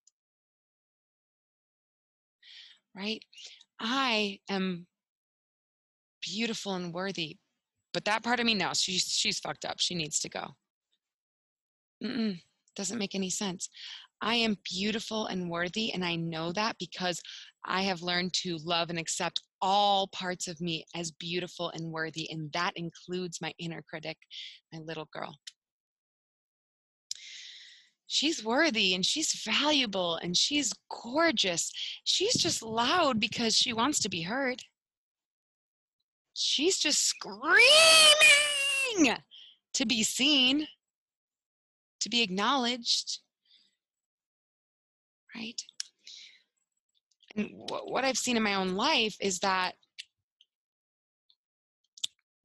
Right? 2.96 3.24
I 3.80 4.40
am 4.50 4.88
beautiful 6.22 6.76
and 6.76 6.94
worthy, 6.94 7.38
but 7.94 8.06
that 8.06 8.24
part 8.24 8.40
of 8.40 8.46
me, 8.46 8.54
now, 8.54 8.74
she's, 8.74 9.04
she's 9.04 9.40
fucked 9.40 9.66
up. 9.66 9.80
She 9.80 9.96
needs 9.96 10.20
to 10.20 10.30
go. 10.30 10.56
Mm-mm, 12.04 12.40
doesn't 12.76 13.00
make 13.00 13.16
any 13.16 13.30
sense. 13.30 13.70
I 14.22 14.36
am 14.36 14.58
beautiful 14.64 15.28
and 15.28 15.50
worthy, 15.50 15.94
and 15.94 16.04
I 16.04 16.16
know 16.16 16.52
that 16.54 16.78
because 16.80 17.22
I 17.66 17.82
have 17.84 18.02
learned 18.02 18.34
to 18.44 18.58
love 18.64 18.90
and 18.90 19.00
accept 19.00 19.42
all 19.62 20.08
parts 20.08 20.48
of 20.48 20.62
me 20.62 20.86
as 20.96 21.12
beautiful 21.12 21.70
and 21.72 21.92
worthy, 21.92 22.30
and 22.32 22.52
that 22.54 22.74
includes 22.76 23.42
my 23.42 23.54
inner 23.60 23.84
critic, 23.88 24.18
my 24.72 24.80
little 24.80 25.08
girl. 25.12 25.36
She's 28.08 28.46
worthy 28.46 28.94
and 28.94 29.06
she's 29.06 29.42
valuable 29.44 30.18
and 30.18 30.38
she's 30.38 30.72
gorgeous. 30.90 31.72
She's 32.04 32.36
just 32.36 32.62
loud 32.62 33.20
because 33.20 33.56
she 33.56 33.74
wants 33.74 34.00
to 34.02 34.10
be 34.10 34.22
heard. 34.22 34.62
She's 36.34 36.78
just 36.78 37.04
screaming 37.04 37.58
to 39.74 39.86
be 39.86 40.04
seen, 40.04 40.68
to 42.02 42.10
be 42.10 42.22
acknowledged. 42.22 43.20
Right? 45.36 45.62
And 47.36 47.50
what 47.54 48.06
I've 48.06 48.18
seen 48.18 48.38
in 48.38 48.44
my 48.44 48.56
own 48.56 48.76
life 48.76 49.16
is 49.20 49.40
that 49.40 49.74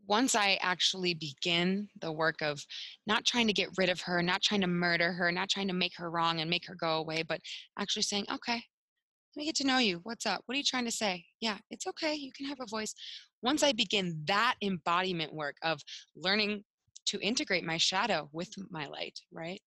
once 0.08 0.34
I 0.34 0.58
actually 0.60 1.14
begin 1.14 1.88
the 2.00 2.10
work 2.10 2.42
of 2.42 2.60
not 3.06 3.24
trying 3.24 3.46
to 3.46 3.52
get 3.52 3.68
rid 3.78 3.88
of 3.88 4.00
her, 4.00 4.20
not 4.22 4.42
trying 4.42 4.62
to 4.62 4.66
murder 4.66 5.12
her, 5.12 5.30
not 5.30 5.48
trying 5.48 5.68
to 5.68 5.74
make 5.74 5.92
her 5.96 6.10
wrong 6.10 6.40
and 6.40 6.50
make 6.50 6.66
her 6.66 6.74
go 6.74 6.98
away, 6.98 7.22
but 7.22 7.40
actually 7.78 8.02
saying, 8.02 8.26
okay, 8.32 8.54
let 8.54 9.40
me 9.40 9.44
get 9.44 9.54
to 9.56 9.66
know 9.66 9.78
you. 9.78 10.00
What's 10.02 10.26
up? 10.26 10.42
What 10.46 10.56
are 10.56 10.58
you 10.58 10.64
trying 10.64 10.86
to 10.86 10.90
say? 10.90 11.24
Yeah, 11.40 11.58
it's 11.70 11.86
okay. 11.86 12.14
You 12.14 12.32
can 12.36 12.46
have 12.46 12.58
a 12.60 12.66
voice. 12.66 12.92
Once 13.40 13.62
I 13.62 13.70
begin 13.70 14.24
that 14.26 14.56
embodiment 14.60 15.32
work 15.32 15.54
of 15.62 15.80
learning 16.16 16.64
to 17.06 17.20
integrate 17.20 17.64
my 17.64 17.76
shadow 17.76 18.28
with 18.32 18.50
my 18.68 18.88
light, 18.88 19.20
right? 19.32 19.62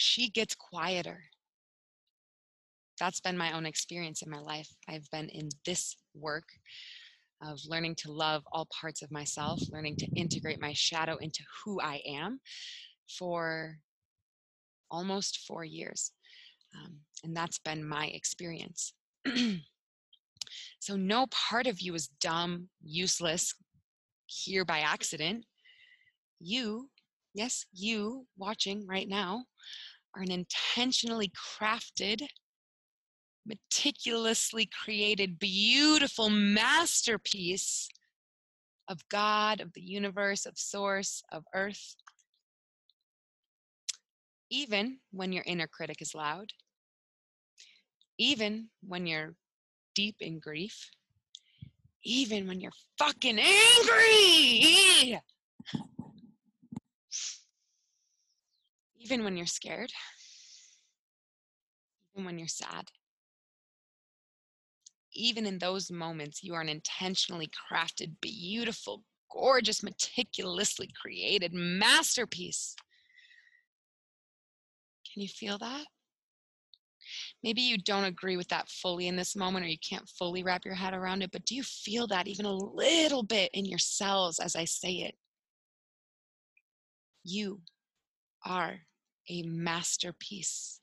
She 0.00 0.30
gets 0.30 0.54
quieter 0.54 1.24
that's 3.00 3.20
been 3.20 3.36
my 3.36 3.52
own 3.52 3.64
experience 3.64 4.22
in 4.22 4.30
my 4.30 4.38
life. 4.38 4.68
I've 4.86 5.10
been 5.10 5.30
in 5.30 5.48
this 5.64 5.96
work 6.14 6.44
of 7.42 7.58
learning 7.66 7.94
to 7.96 8.12
love 8.12 8.42
all 8.52 8.68
parts 8.78 9.00
of 9.00 9.10
myself, 9.10 9.58
learning 9.72 9.96
to 9.96 10.06
integrate 10.14 10.60
my 10.60 10.74
shadow 10.74 11.16
into 11.16 11.42
who 11.64 11.80
I 11.80 12.02
am 12.06 12.40
for 13.18 13.78
almost 14.90 15.38
four 15.48 15.64
years. 15.64 16.12
Um, 16.76 16.98
and 17.24 17.34
that's 17.34 17.58
been 17.58 17.82
my 17.88 18.06
experience. 18.08 18.92
so, 20.78 20.96
no 20.96 21.26
part 21.30 21.66
of 21.66 21.80
you 21.80 21.94
is 21.94 22.08
dumb, 22.20 22.68
useless, 22.82 23.54
here 24.26 24.64
by 24.66 24.80
accident. 24.80 25.46
You, 26.38 26.90
yes, 27.34 27.64
you 27.72 28.26
watching 28.36 28.86
right 28.86 29.08
now, 29.08 29.44
are 30.14 30.22
an 30.22 30.30
intentionally 30.30 31.30
crafted 31.30 32.26
meticulously 33.46 34.68
created, 34.84 35.38
beautiful 35.38 36.28
masterpiece 36.30 37.88
of 38.88 39.00
God, 39.08 39.60
of 39.60 39.72
the 39.72 39.80
universe, 39.80 40.46
of 40.46 40.58
source, 40.58 41.22
of 41.32 41.44
earth. 41.54 41.96
Even 44.50 44.98
when 45.12 45.32
your 45.32 45.44
inner 45.46 45.68
critic 45.68 46.02
is 46.02 46.14
loud, 46.14 46.50
even 48.18 48.68
when 48.82 49.06
you're 49.06 49.34
deep 49.94 50.16
in 50.20 50.40
grief, 50.40 50.90
even 52.04 52.48
when 52.48 52.60
you're 52.60 52.72
fucking 52.98 53.38
angry, 53.38 55.20
even 59.10 59.24
when 59.24 59.36
you're 59.36 59.46
scared, 59.46 59.92
even 62.14 62.24
when 62.24 62.38
you're 62.38 62.48
sad 62.48 62.90
even 65.12 65.46
in 65.46 65.58
those 65.58 65.90
moments, 65.90 66.42
you 66.42 66.54
are 66.54 66.60
an 66.60 66.68
intentionally 66.68 67.48
crafted, 67.48 68.14
beautiful, 68.20 69.02
gorgeous, 69.30 69.82
meticulously 69.82 70.88
created 71.00 71.52
masterpiece. 71.52 72.76
Can 75.12 75.22
you 75.22 75.28
feel 75.28 75.58
that? 75.58 75.86
Maybe 77.42 77.62
you 77.62 77.78
don't 77.78 78.04
agree 78.04 78.36
with 78.36 78.48
that 78.48 78.68
fully 78.68 79.08
in 79.08 79.16
this 79.16 79.34
moment, 79.34 79.64
or 79.64 79.68
you 79.68 79.78
can't 79.78 80.08
fully 80.08 80.42
wrap 80.42 80.64
your 80.64 80.74
head 80.74 80.94
around 80.94 81.22
it, 81.22 81.32
but 81.32 81.44
do 81.44 81.54
you 81.54 81.62
feel 81.62 82.06
that 82.08 82.28
even 82.28 82.46
a 82.46 82.54
little 82.54 83.22
bit 83.22 83.50
in 83.52 83.64
your 83.64 83.78
cells 83.78 84.38
as 84.38 84.54
I 84.54 84.64
say 84.64 84.92
it? 84.92 85.14
You 87.24 87.60
are 88.44 88.80
a 89.30 89.42
masterpiece, 89.42 90.80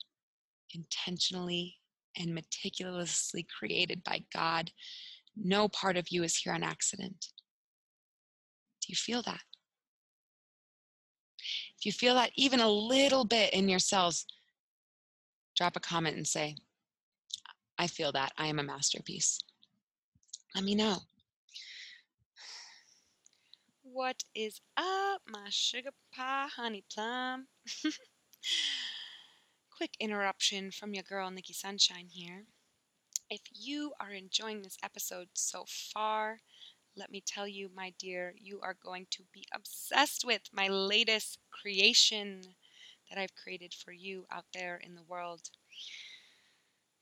intentionally 0.74 1.76
and 2.16 2.34
meticulously 2.34 3.46
created 3.58 4.02
by 4.02 4.24
God. 4.34 4.70
No 5.36 5.68
part 5.68 5.96
of 5.96 6.08
you 6.08 6.24
is 6.24 6.36
here 6.36 6.54
on 6.54 6.62
accident. 6.62 7.28
Do 8.80 8.86
you 8.88 8.96
feel 8.96 9.22
that? 9.22 9.40
If 11.78 11.86
you 11.86 11.92
feel 11.92 12.14
that 12.14 12.32
even 12.36 12.60
a 12.60 12.68
little 12.68 13.24
bit 13.24 13.52
in 13.52 13.68
yourselves, 13.68 14.26
drop 15.56 15.76
a 15.76 15.80
comment 15.80 16.16
and 16.16 16.26
say, 16.26 16.56
I 17.78 17.86
feel 17.86 18.10
that. 18.12 18.32
I 18.36 18.46
am 18.46 18.58
a 18.58 18.64
masterpiece. 18.64 19.38
Let 20.54 20.64
me 20.64 20.74
know. 20.74 20.96
What 23.82 24.24
is 24.34 24.60
up, 24.76 25.22
my 25.28 25.46
sugar 25.50 25.90
pie 26.14 26.48
honey 26.56 26.84
plum? 26.92 27.46
quick 29.70 29.96
interruption 30.00 30.70
from 30.70 30.94
your 30.94 31.02
girl, 31.04 31.30
Nikki 31.30 31.52
Sunshine 31.52 32.08
here. 32.10 32.44
If 33.30 33.42
you 33.52 33.92
are 34.00 34.10
enjoying 34.12 34.62
this 34.62 34.78
episode 34.82 35.28
so 35.34 35.64
far, 35.68 36.40
let 36.96 37.10
me 37.10 37.22
tell 37.24 37.46
you, 37.48 37.70
my 37.74 37.92
dear, 37.98 38.34
you 38.38 38.60
are 38.62 38.74
going 38.74 39.06
to 39.12 39.24
be 39.32 39.44
obsessed 39.54 40.24
with 40.24 40.42
my 40.52 40.68
latest 40.68 41.38
creation 41.50 42.42
that 43.10 43.18
I've 43.18 43.34
created 43.34 43.74
for 43.74 43.92
you 43.92 44.26
out 44.30 44.46
there 44.54 44.76
in 44.76 44.94
the 44.94 45.02
world. 45.02 45.50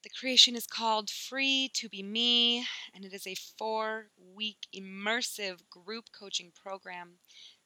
The 0.03 0.11
creation 0.11 0.57
is 0.57 0.67
called 0.67 1.11
Free 1.11 1.69
to 1.75 1.89
Be 1.91 2.03
Me, 2.03 2.67
and 2.95 3.05
it 3.05 3.13
is 3.13 3.27
a 3.27 3.35
four 3.35 4.11
week 4.17 4.69
immersive 4.75 5.69
group 5.69 6.07
coaching 6.13 6.51
program 6.53 7.19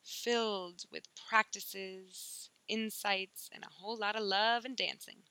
filled 0.02 0.82
with 0.90 1.04
practices, 1.14 2.50
insights, 2.70 3.50
and 3.52 3.64
a 3.64 3.70
whole 3.70 3.98
lot 3.98 4.16
of 4.16 4.22
love 4.22 4.64
and 4.64 4.76
dancing. 4.76 5.24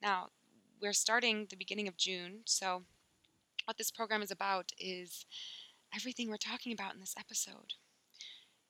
Now, 0.00 0.30
we're 0.80 0.92
starting 0.92 1.46
the 1.46 1.56
beginning 1.56 1.88
of 1.88 1.96
June, 1.96 2.42
so 2.46 2.84
what 3.66 3.78
this 3.78 3.90
program 3.90 4.22
is 4.22 4.30
about 4.30 4.72
is 4.78 5.26
everything 5.94 6.28
we're 6.30 6.36
talking 6.38 6.72
about 6.72 6.94
in 6.94 7.00
this 7.00 7.16
episode 7.18 7.74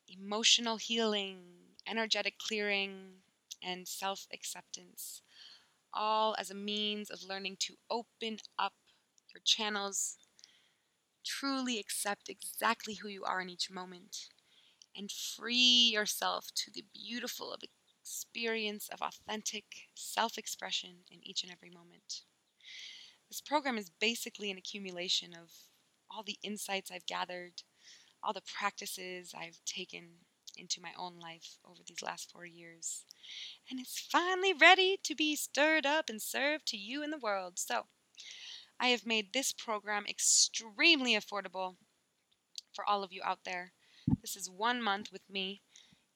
emotional 0.08 0.76
healing, 0.76 1.44
energetic 1.86 2.38
clearing, 2.38 3.22
and 3.62 3.86
self 3.88 4.26
acceptance. 4.32 5.22
all 5.94 6.34
as 6.38 6.50
a 6.50 6.54
means 6.54 7.10
of 7.10 7.22
learning 7.24 7.56
to 7.60 7.76
open 7.90 8.38
up 8.58 8.74
your 9.34 9.40
channels, 9.44 10.18
truly 11.24 11.78
accept 11.80 12.28
exactly 12.28 12.94
who 12.94 13.08
you 13.08 13.24
are 13.24 13.40
in 13.40 13.50
each 13.50 13.70
moment, 13.70 14.28
and 14.96 15.10
free 15.10 15.90
yourself 15.92 16.48
to 16.54 16.70
the 16.70 16.84
beautiful 16.92 17.56
experience 18.02 18.88
of 18.92 19.00
authentic 19.02 19.64
self 19.94 20.38
expression 20.38 21.04
in 21.10 21.20
each 21.22 21.42
and 21.42 21.52
every 21.52 21.70
moment. 21.70 22.22
This 23.28 23.40
program 23.40 23.78
is 23.78 23.90
basically 24.00 24.50
an 24.50 24.58
accumulation 24.58 25.32
of 25.34 25.50
all 26.10 26.22
the 26.22 26.38
insights 26.42 26.90
I've 26.90 27.06
gathered, 27.06 27.62
all 28.22 28.32
the 28.32 28.42
practices 28.42 29.34
I've 29.36 29.58
taken 29.64 30.10
into 30.56 30.80
my 30.80 30.92
own 30.96 31.18
life 31.18 31.58
over 31.64 31.80
these 31.86 32.02
last 32.02 32.30
four 32.30 32.46
years. 32.46 33.04
And 33.70 33.80
it's 33.80 33.98
finally 33.98 34.52
ready 34.52 34.98
to 35.02 35.14
be 35.14 35.34
stirred 35.34 35.86
up 35.86 36.08
and 36.08 36.22
served 36.22 36.66
to 36.68 36.76
you 36.76 37.02
in 37.02 37.10
the 37.10 37.18
world. 37.18 37.58
So, 37.58 37.86
I 38.78 38.88
have 38.88 39.06
made 39.06 39.32
this 39.32 39.52
program 39.52 40.04
extremely 40.08 41.14
affordable 41.14 41.76
for 42.72 42.84
all 42.84 43.02
of 43.02 43.12
you 43.12 43.22
out 43.24 43.40
there. 43.44 43.72
This 44.20 44.36
is 44.36 44.50
one 44.50 44.82
month 44.82 45.12
with 45.12 45.28
me. 45.30 45.62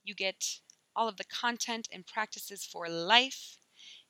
You 0.05 0.15
get 0.15 0.61
all 0.97 1.09
of 1.09 1.17
the 1.17 1.25
content 1.25 1.89
and 1.93 2.07
practices 2.07 2.65
for 2.65 2.89
life. 2.89 3.59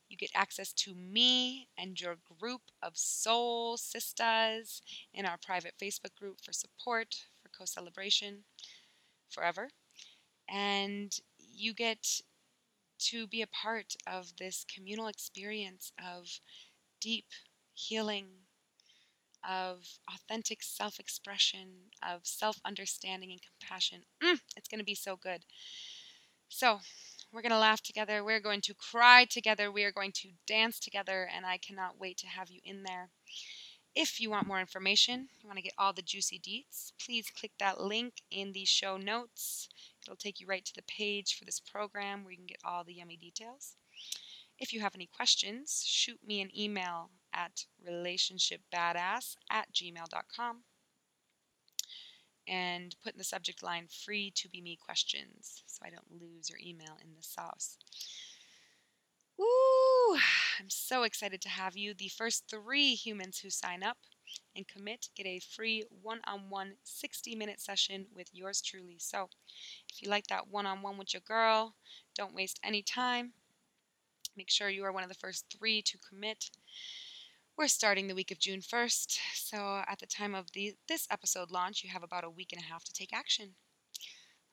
You 0.08 0.16
get 0.16 0.30
access 0.34 0.72
to 0.74 0.94
me 0.94 1.68
and 1.78 2.00
your 2.00 2.16
group 2.40 2.62
of 2.82 2.96
soul 2.98 3.76
sisters 3.78 4.82
in 5.14 5.26
our 5.26 5.38
private 5.38 5.74
Facebook 5.82 6.14
group 6.16 6.40
for 6.42 6.52
support, 6.52 7.16
for 7.42 7.50
co 7.50 7.64
celebration 7.66 8.44
forever. 9.30 9.70
And 10.48 11.12
you 11.38 11.74
get 11.74 12.22
to 12.98 13.26
be 13.26 13.42
a 13.42 13.46
part 13.48 13.94
of 14.06 14.36
this 14.38 14.64
communal 14.72 15.08
experience 15.08 15.92
of 16.04 16.40
deep 17.00 17.26
healing, 17.74 18.28
of 19.48 19.98
authentic 20.12 20.62
self 20.62 20.98
expression, 20.98 21.90
of 22.06 22.20
self 22.24 22.60
understanding 22.64 23.30
and 23.30 23.40
compassion. 23.42 24.02
Mm, 24.22 24.40
it's 24.56 24.68
going 24.68 24.80
to 24.80 24.84
be 24.84 24.94
so 24.94 25.16
good. 25.16 25.44
So, 26.48 26.80
we're 27.32 27.42
going 27.42 27.52
to 27.52 27.58
laugh 27.58 27.82
together. 27.82 28.24
We're 28.24 28.40
going 28.40 28.62
to 28.62 28.74
cry 28.74 29.26
together. 29.26 29.70
We 29.70 29.84
are 29.84 29.92
going 29.92 30.12
to 30.12 30.30
dance 30.46 30.80
together. 30.80 31.28
And 31.34 31.44
I 31.44 31.58
cannot 31.58 32.00
wait 32.00 32.16
to 32.18 32.26
have 32.26 32.50
you 32.50 32.60
in 32.64 32.84
there. 32.84 33.10
If 33.94 34.20
you 34.20 34.30
want 34.30 34.46
more 34.46 34.60
information, 34.60 35.28
you 35.40 35.48
want 35.48 35.56
to 35.56 35.62
get 35.62 35.74
all 35.76 35.92
the 35.92 36.02
juicy 36.02 36.38
deets, 36.38 36.92
please 37.04 37.30
click 37.30 37.52
that 37.58 37.80
link 37.80 38.22
in 38.30 38.52
the 38.52 38.64
show 38.64 38.96
notes. 38.96 39.68
It'll 40.02 40.16
take 40.16 40.40
you 40.40 40.46
right 40.46 40.64
to 40.64 40.74
the 40.74 40.82
page 40.82 41.36
for 41.36 41.44
this 41.44 41.60
program 41.60 42.22
where 42.22 42.30
you 42.30 42.38
can 42.38 42.46
get 42.46 42.60
all 42.64 42.84
the 42.84 42.94
yummy 42.94 43.16
details. 43.16 43.76
If 44.58 44.72
you 44.72 44.80
have 44.80 44.94
any 44.94 45.06
questions, 45.06 45.82
shoot 45.84 46.18
me 46.24 46.40
an 46.40 46.56
email 46.56 47.10
at 47.38 47.64
relationshipbadass 47.88 49.36
at 49.50 49.72
gmail.com 49.72 50.62
and 52.48 52.96
put 53.04 53.12
in 53.12 53.18
the 53.18 53.24
subject 53.24 53.62
line 53.62 53.86
free 53.88 54.32
to 54.34 54.48
be 54.48 54.60
me 54.60 54.76
questions 54.82 55.62
so 55.66 55.80
I 55.84 55.90
don't 55.90 56.20
lose 56.20 56.48
your 56.48 56.58
email 56.58 56.96
in 57.02 57.14
the 57.14 57.22
sauce. 57.22 57.78
Woo! 59.36 60.16
I'm 60.58 60.68
so 60.68 61.04
excited 61.04 61.40
to 61.42 61.48
have 61.48 61.76
you. 61.76 61.94
The 61.94 62.08
first 62.08 62.44
three 62.50 62.94
humans 62.94 63.38
who 63.38 63.50
sign 63.50 63.82
up 63.82 63.98
and 64.56 64.66
commit 64.66 65.08
get 65.14 65.26
a 65.26 65.38
free 65.38 65.84
one 66.02 66.20
on 66.26 66.50
one 66.50 66.72
60 66.82 67.36
minute 67.36 67.60
session 67.60 68.06
with 68.14 68.28
yours 68.32 68.60
truly. 68.60 68.96
So 68.98 69.28
if 69.92 70.02
you 70.02 70.08
like 70.08 70.26
that 70.28 70.48
one 70.48 70.66
on 70.66 70.82
one 70.82 70.98
with 70.98 71.14
your 71.14 71.22
girl, 71.26 71.74
don't 72.16 72.34
waste 72.34 72.58
any 72.64 72.82
time. 72.82 73.32
Make 74.36 74.50
sure 74.50 74.68
you 74.68 74.84
are 74.84 74.92
one 74.92 75.02
of 75.02 75.08
the 75.08 75.14
first 75.14 75.46
three 75.56 75.82
to 75.82 75.98
commit. 75.98 76.50
We're 77.58 77.66
starting 77.66 78.06
the 78.06 78.14
week 78.14 78.30
of 78.30 78.38
June 78.38 78.60
1st, 78.60 79.18
so 79.34 79.82
at 79.88 79.98
the 79.98 80.06
time 80.06 80.36
of 80.36 80.46
the, 80.52 80.76
this 80.86 81.08
episode 81.10 81.50
launch, 81.50 81.82
you 81.82 81.90
have 81.90 82.04
about 82.04 82.22
a 82.22 82.30
week 82.30 82.52
and 82.52 82.62
a 82.62 82.64
half 82.64 82.84
to 82.84 82.92
take 82.92 83.12
action. 83.12 83.56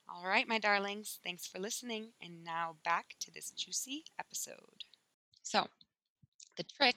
All 0.08 0.26
right, 0.26 0.48
my 0.48 0.58
darlings, 0.58 1.20
thanks 1.22 1.46
for 1.46 1.60
listening, 1.60 2.08
and 2.20 2.42
now 2.42 2.74
back 2.84 3.14
to 3.20 3.30
this 3.30 3.52
juicy 3.52 4.06
episode. 4.18 4.82
So, 5.44 5.68
the 6.56 6.64
trick, 6.64 6.96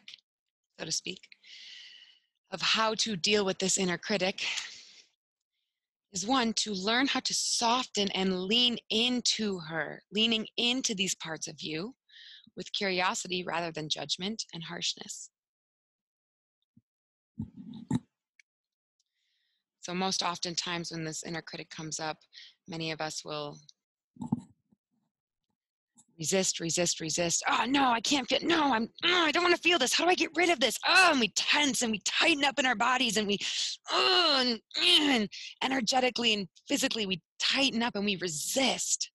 so 0.80 0.86
to 0.86 0.92
speak, 0.92 1.28
of 2.50 2.60
how 2.60 2.96
to 2.96 3.16
deal 3.16 3.46
with 3.46 3.60
this 3.60 3.78
inner 3.78 4.00
critic 4.00 4.44
is 6.12 6.26
one 6.26 6.54
to 6.54 6.74
learn 6.74 7.06
how 7.06 7.20
to 7.20 7.36
soften 7.36 8.10
and 8.16 8.46
lean 8.46 8.80
into 8.90 9.60
her, 9.60 10.02
leaning 10.12 10.48
into 10.58 10.96
these 10.96 11.14
parts 11.14 11.48
of 11.48 11.62
you 11.62 11.94
with 12.58 12.74
curiosity 12.74 13.44
rather 13.44 13.72
than 13.72 13.90
judgment 13.90 14.46
and 14.56 14.64
harshness. 14.64 15.30
So, 19.90 19.96
most 19.96 20.22
oftentimes, 20.22 20.92
when 20.92 21.04
this 21.04 21.24
inner 21.24 21.42
critic 21.42 21.72
comes 21.72 22.00
up, 22.00 22.18
many 22.68 22.92
of 22.92 23.02
us 23.02 23.26
will 23.26 23.58
resist, 26.20 26.60
resist, 26.60 27.00
resist. 27.00 27.44
Oh, 27.50 27.66
no, 27.68 27.90
I 27.90 28.00
can't 28.00 28.30
feel, 28.30 28.38
no, 28.44 28.72
I'm, 28.72 28.88
oh, 29.04 29.26
I 29.26 29.32
don't 29.32 29.42
want 29.42 29.56
to 29.56 29.62
feel 29.64 29.80
this. 29.80 29.92
How 29.92 30.04
do 30.04 30.12
I 30.12 30.14
get 30.14 30.30
rid 30.36 30.52
of 30.52 30.60
this? 30.60 30.78
Oh, 30.88 31.10
and 31.10 31.20
we 31.20 31.30
tense 31.30 31.82
and 31.82 31.92
we 31.92 32.04
tighten 32.06 32.44
up 32.44 32.60
in 32.60 32.68
our 32.68 32.76
bodies 32.76 33.18
and 33.18 33.26
we, 33.26 33.40
oh, 33.90 34.44
and, 34.46 34.60
and 34.80 35.28
energetically 35.64 36.36
and 36.36 36.48
physically, 36.68 37.08
we 37.08 37.20
tighten 37.40 37.82
up 37.82 37.96
and 37.96 38.06
we 38.06 38.18
resist. 38.18 39.10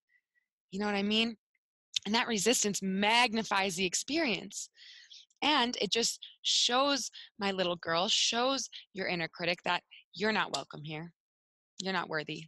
You 0.73 0.81
know 0.81 0.87
what 0.87 0.97
I 0.97 1.05
mean? 1.05 1.37
And 2.05 2.17
that 2.17 2.27
resistance 2.27 2.81
magnifies 2.83 3.77
the 3.77 3.87
experience. 3.87 4.71
And 5.41 5.77
it 5.81 5.93
just 5.93 6.27
shows 6.43 7.13
my 7.39 7.53
little 7.53 7.77
girl, 7.77 8.09
shows 8.09 8.69
your 8.93 9.07
inner 9.07 9.29
critic 9.29 9.59
that 9.65 9.85
you're 10.15 10.33
not 10.33 10.55
welcome 10.55 10.83
here. 10.85 11.13
You're 11.81 11.93
not 11.93 12.09
worthy. 12.09 12.45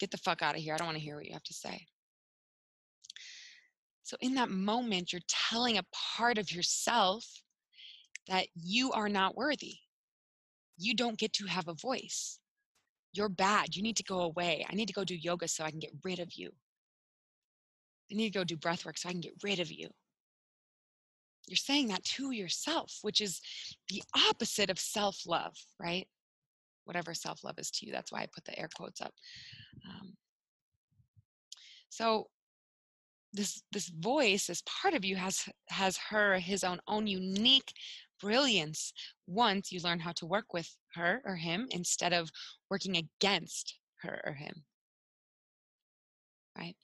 Get 0.00 0.10
the 0.10 0.18
fuck 0.18 0.42
out 0.42 0.56
of 0.56 0.60
here. 0.60 0.74
I 0.74 0.76
don't 0.76 0.88
want 0.88 0.98
to 0.98 1.04
hear 1.04 1.16
what 1.16 1.26
you 1.26 1.32
have 1.32 1.42
to 1.44 1.54
say. 1.54 1.86
So, 4.02 4.16
in 4.20 4.34
that 4.34 4.50
moment, 4.50 5.12
you're 5.12 5.22
telling 5.28 5.78
a 5.78 5.84
part 5.92 6.36
of 6.36 6.50
yourself 6.50 7.24
that 8.28 8.46
you 8.54 8.90
are 8.92 9.08
not 9.08 9.36
worthy. 9.36 9.76
You 10.78 10.94
don't 10.94 11.18
get 11.18 11.32
to 11.34 11.46
have 11.46 11.68
a 11.68 11.74
voice. 11.74 12.38
You're 13.12 13.28
bad. 13.28 13.76
You 13.76 13.82
need 13.82 13.96
to 13.96 14.04
go 14.04 14.20
away. 14.20 14.66
I 14.68 14.74
need 14.74 14.88
to 14.88 14.94
go 14.94 15.04
do 15.04 15.14
yoga 15.14 15.46
so 15.46 15.64
I 15.64 15.70
can 15.70 15.78
get 15.78 15.92
rid 16.02 16.18
of 16.18 16.32
you. 16.32 16.50
I 18.10 18.16
need 18.16 18.32
to 18.32 18.38
go 18.38 18.44
do 18.44 18.56
breath 18.56 18.84
work 18.84 18.98
so 18.98 19.08
I 19.08 19.12
can 19.12 19.20
get 19.20 19.34
rid 19.42 19.60
of 19.60 19.70
you. 19.70 19.88
You're 21.46 21.56
saying 21.56 21.88
that 21.88 22.04
to 22.04 22.30
yourself, 22.32 22.98
which 23.02 23.20
is 23.20 23.40
the 23.88 24.02
opposite 24.28 24.70
of 24.70 24.78
self 24.78 25.26
love, 25.26 25.56
right? 25.78 26.06
Whatever 26.90 27.14
self 27.14 27.44
love 27.44 27.54
is 27.56 27.70
to 27.70 27.86
you. 27.86 27.92
That's 27.92 28.10
why 28.10 28.22
I 28.22 28.26
put 28.34 28.44
the 28.44 28.58
air 28.58 28.68
quotes 28.74 29.00
up. 29.00 29.14
Um, 29.88 30.14
so 31.88 32.26
this 33.32 33.62
this 33.70 33.88
voice 33.90 34.48
this 34.48 34.64
part 34.66 34.92
of 34.92 35.04
you 35.04 35.14
has 35.14 35.48
has 35.68 35.96
her 35.96 36.40
his 36.40 36.64
own 36.64 36.80
own 36.88 37.06
unique 37.06 37.72
brilliance 38.20 38.92
once 39.28 39.70
you 39.70 39.78
learn 39.84 40.00
how 40.00 40.10
to 40.10 40.26
work 40.26 40.52
with 40.52 40.68
her 40.94 41.22
or 41.24 41.36
him 41.36 41.68
instead 41.70 42.12
of 42.12 42.28
working 42.70 42.96
against 42.96 43.78
her 44.02 44.20
or 44.26 44.32
him 44.32 44.64
right 46.58 46.74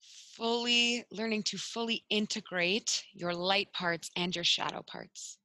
fully 0.00 1.04
learning 1.12 1.44
to 1.44 1.56
fully 1.56 2.04
integrate 2.10 3.04
your 3.12 3.32
light 3.32 3.72
parts 3.72 4.10
and 4.16 4.34
your 4.34 4.44
shadow 4.44 4.82
parts 4.82 5.38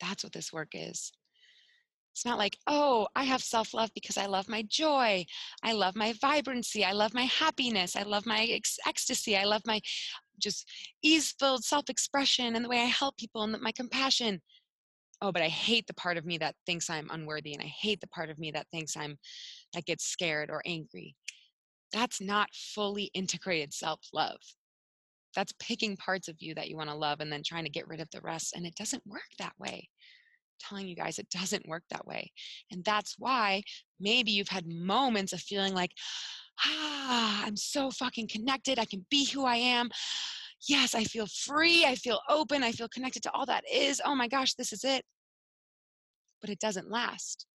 that's 0.00 0.24
what 0.24 0.32
this 0.32 0.52
work 0.52 0.70
is 0.72 1.12
it's 2.16 2.24
not 2.24 2.38
like, 2.38 2.56
oh, 2.66 3.08
I 3.14 3.24
have 3.24 3.42
self 3.42 3.74
love 3.74 3.90
because 3.94 4.16
I 4.16 4.24
love 4.24 4.48
my 4.48 4.62
joy. 4.70 5.26
I 5.62 5.72
love 5.74 5.94
my 5.94 6.14
vibrancy. 6.18 6.82
I 6.82 6.92
love 6.92 7.12
my 7.12 7.24
happiness. 7.24 7.94
I 7.94 8.04
love 8.04 8.24
my 8.24 8.58
ecstasy. 8.86 9.36
I 9.36 9.44
love 9.44 9.60
my 9.66 9.82
just 10.40 10.66
ease 11.02 11.34
filled 11.38 11.62
self 11.62 11.90
expression 11.90 12.56
and 12.56 12.64
the 12.64 12.70
way 12.70 12.80
I 12.80 12.86
help 12.86 13.18
people 13.18 13.42
and 13.42 13.60
my 13.60 13.70
compassion. 13.70 14.40
Oh, 15.20 15.30
but 15.30 15.42
I 15.42 15.48
hate 15.48 15.86
the 15.86 15.92
part 15.92 16.16
of 16.16 16.24
me 16.24 16.38
that 16.38 16.54
thinks 16.64 16.88
I'm 16.88 17.10
unworthy 17.10 17.52
and 17.52 17.62
I 17.62 17.66
hate 17.66 18.00
the 18.00 18.08
part 18.08 18.30
of 18.30 18.38
me 18.38 18.50
that 18.52 18.66
thinks 18.72 18.96
I'm, 18.96 19.18
that 19.74 19.84
gets 19.84 20.06
scared 20.06 20.48
or 20.48 20.62
angry. 20.64 21.14
That's 21.92 22.18
not 22.18 22.48
fully 22.54 23.10
integrated 23.12 23.74
self 23.74 24.00
love. 24.14 24.40
That's 25.36 25.52
picking 25.60 25.96
parts 25.96 26.26
of 26.26 26.36
you 26.40 26.54
that 26.54 26.68
you 26.68 26.76
want 26.76 26.90
to 26.90 26.96
love 26.96 27.20
and 27.20 27.30
then 27.30 27.42
trying 27.46 27.64
to 27.64 27.70
get 27.70 27.86
rid 27.86 28.00
of 28.00 28.10
the 28.10 28.20
rest. 28.22 28.54
And 28.56 28.66
it 28.66 28.74
doesn't 28.74 29.06
work 29.06 29.22
that 29.38 29.52
way 29.58 29.88
telling 30.58 30.88
you 30.88 30.96
guys 30.96 31.18
it 31.18 31.28
doesn't 31.30 31.68
work 31.68 31.82
that 31.90 32.06
way. 32.06 32.32
And 32.70 32.84
that's 32.84 33.16
why 33.18 33.62
maybe 34.00 34.30
you've 34.32 34.48
had 34.48 34.66
moments 34.66 35.32
of 35.32 35.40
feeling 35.40 35.74
like, 35.74 35.92
ah, 36.64 37.44
I'm 37.46 37.56
so 37.56 37.90
fucking 37.90 38.28
connected. 38.28 38.78
I 38.78 38.84
can 38.84 39.04
be 39.10 39.26
who 39.26 39.44
I 39.44 39.56
am. 39.56 39.90
Yes, 40.68 40.94
I 40.94 41.04
feel 41.04 41.26
free. 41.26 41.84
I 41.84 41.94
feel 41.94 42.20
open. 42.28 42.62
I 42.62 42.72
feel 42.72 42.88
connected 42.88 43.22
to 43.24 43.32
all 43.32 43.46
that 43.46 43.64
is. 43.70 44.00
Oh 44.04 44.14
my 44.14 44.28
gosh, 44.28 44.54
this 44.54 44.72
is 44.72 44.84
it. 44.84 45.04
But 46.40 46.50
it 46.50 46.58
doesn't 46.58 46.90
last. 46.90 47.46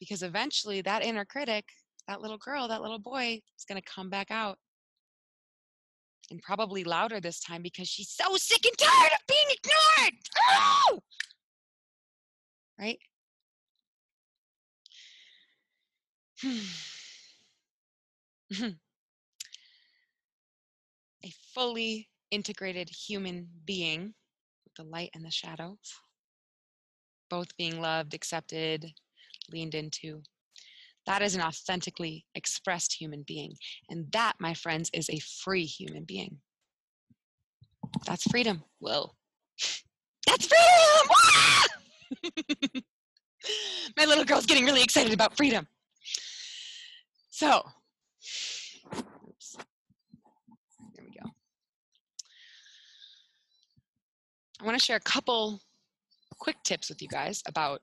Because 0.00 0.22
eventually 0.22 0.82
that 0.82 1.04
inner 1.04 1.24
critic, 1.24 1.64
that 2.08 2.20
little 2.20 2.38
girl, 2.38 2.68
that 2.68 2.82
little 2.82 2.98
boy 2.98 3.40
is 3.58 3.64
going 3.66 3.80
to 3.80 3.90
come 3.90 4.10
back 4.10 4.30
out. 4.30 4.58
And 6.30 6.40
probably 6.42 6.84
louder 6.84 7.20
this 7.20 7.40
time 7.40 7.62
because 7.62 7.88
she's 7.88 8.10
so 8.10 8.36
sick 8.36 8.64
and 8.64 8.78
tired 8.78 9.12
of 9.12 9.26
being 9.26 9.48
ignored. 9.50 10.14
Oh! 10.50 11.02
Right? 12.78 12.98
a 21.24 21.32
fully 21.54 22.08
integrated 22.30 22.88
human 22.88 23.48
being 23.64 24.14
with 24.64 24.74
the 24.76 24.84
light 24.84 25.10
and 25.14 25.24
the 25.24 25.30
shadow, 25.30 25.78
both 27.30 27.56
being 27.56 27.80
loved, 27.80 28.14
accepted, 28.14 28.92
leaned 29.50 29.74
into. 29.74 30.22
That 31.06 31.22
is 31.22 31.34
an 31.34 31.42
authentically 31.42 32.24
expressed 32.34 32.94
human 32.94 33.24
being. 33.26 33.54
And 33.90 34.10
that, 34.12 34.34
my 34.40 34.54
friends, 34.54 34.90
is 34.94 35.10
a 35.10 35.18
free 35.18 35.64
human 35.64 36.04
being. 36.04 36.38
That's 38.06 38.24
freedom. 38.24 38.62
Whoa. 38.78 39.12
That's 40.26 40.46
freedom! 40.46 41.08
my 43.96 44.04
little 44.04 44.24
girl's 44.24 44.46
getting 44.46 44.64
really 44.64 44.82
excited 44.82 45.12
about 45.12 45.36
freedom. 45.36 45.66
So, 47.30 47.62
oops. 49.28 49.56
There 50.94 51.04
we 51.04 51.12
go. 51.12 51.30
I 54.60 54.64
want 54.64 54.78
to 54.78 54.84
share 54.84 54.96
a 54.96 55.00
couple 55.00 55.60
quick 56.38 56.56
tips 56.64 56.88
with 56.88 57.02
you 57.02 57.08
guys 57.08 57.42
about 57.46 57.82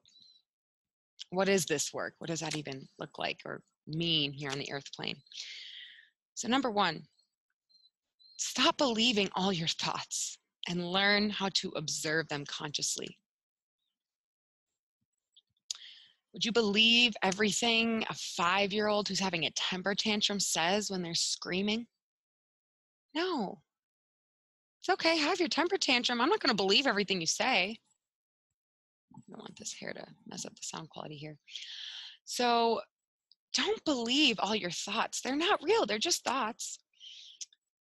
what 1.32 1.50
is 1.50 1.66
this 1.66 1.92
work? 1.94 2.14
What 2.20 2.30
does 2.30 2.42
that 2.42 2.56
even 2.56 2.88
look 3.00 3.18
like 3.18 3.40
or 3.46 3.62
mean 3.88 4.32
here 4.34 4.52
on 4.52 4.60
the 4.60 4.72
earth 4.72 4.92
plane? 4.94 5.16
So, 6.36 6.48
number 6.48 6.70
one, 6.70 7.04
stop 8.38 8.78
believing 8.78 9.30
all 9.36 9.52
your 9.52 9.68
thoughts 9.68 10.38
and 10.68 10.92
learn 10.92 11.30
how 11.30 11.50
to 11.56 11.70
observe 11.76 12.28
them 12.28 12.46
consciously. 12.46 13.18
Would 16.34 16.46
you 16.46 16.52
believe 16.52 17.14
everything 17.24 18.06
a 18.10 18.14
five 18.14 18.72
year 18.72 18.88
old 18.88 19.08
who's 19.08 19.20
having 19.20 19.46
a 19.46 19.52
temper 19.52 19.96
tantrum 19.96 20.40
says 20.40 20.90
when 20.90 21.02
they're 21.02 21.16
screaming? 21.16 21.88
No. 23.14 23.62
It's 24.82 24.90
okay, 24.90 25.18
have 25.18 25.40
your 25.40 25.50
temper 25.50 25.78
tantrum. 25.78 26.22
I'm 26.22 26.30
not 26.30 26.40
going 26.40 26.56
to 26.56 26.64
believe 26.64 26.88
everything 26.88 27.22
you 27.22 27.28
say. 27.28 27.78
I 29.16 29.20
don't 29.30 29.40
want 29.40 29.58
this 29.58 29.74
hair 29.74 29.94
to 29.94 30.06
mess 30.28 30.46
up 30.46 30.56
the 30.56 30.62
sound 30.64 30.90
quality 30.90 31.16
here. 31.16 31.38
So 32.26 32.82
don't 33.54 33.84
believe 33.86 34.38
all 34.40 34.56
your 34.56 34.72
thoughts. 34.72 35.22
They're 35.22 35.36
not 35.36 35.62
real, 35.64 35.86
they're 35.86 36.00
just 36.00 36.24
thoughts. 36.24 36.80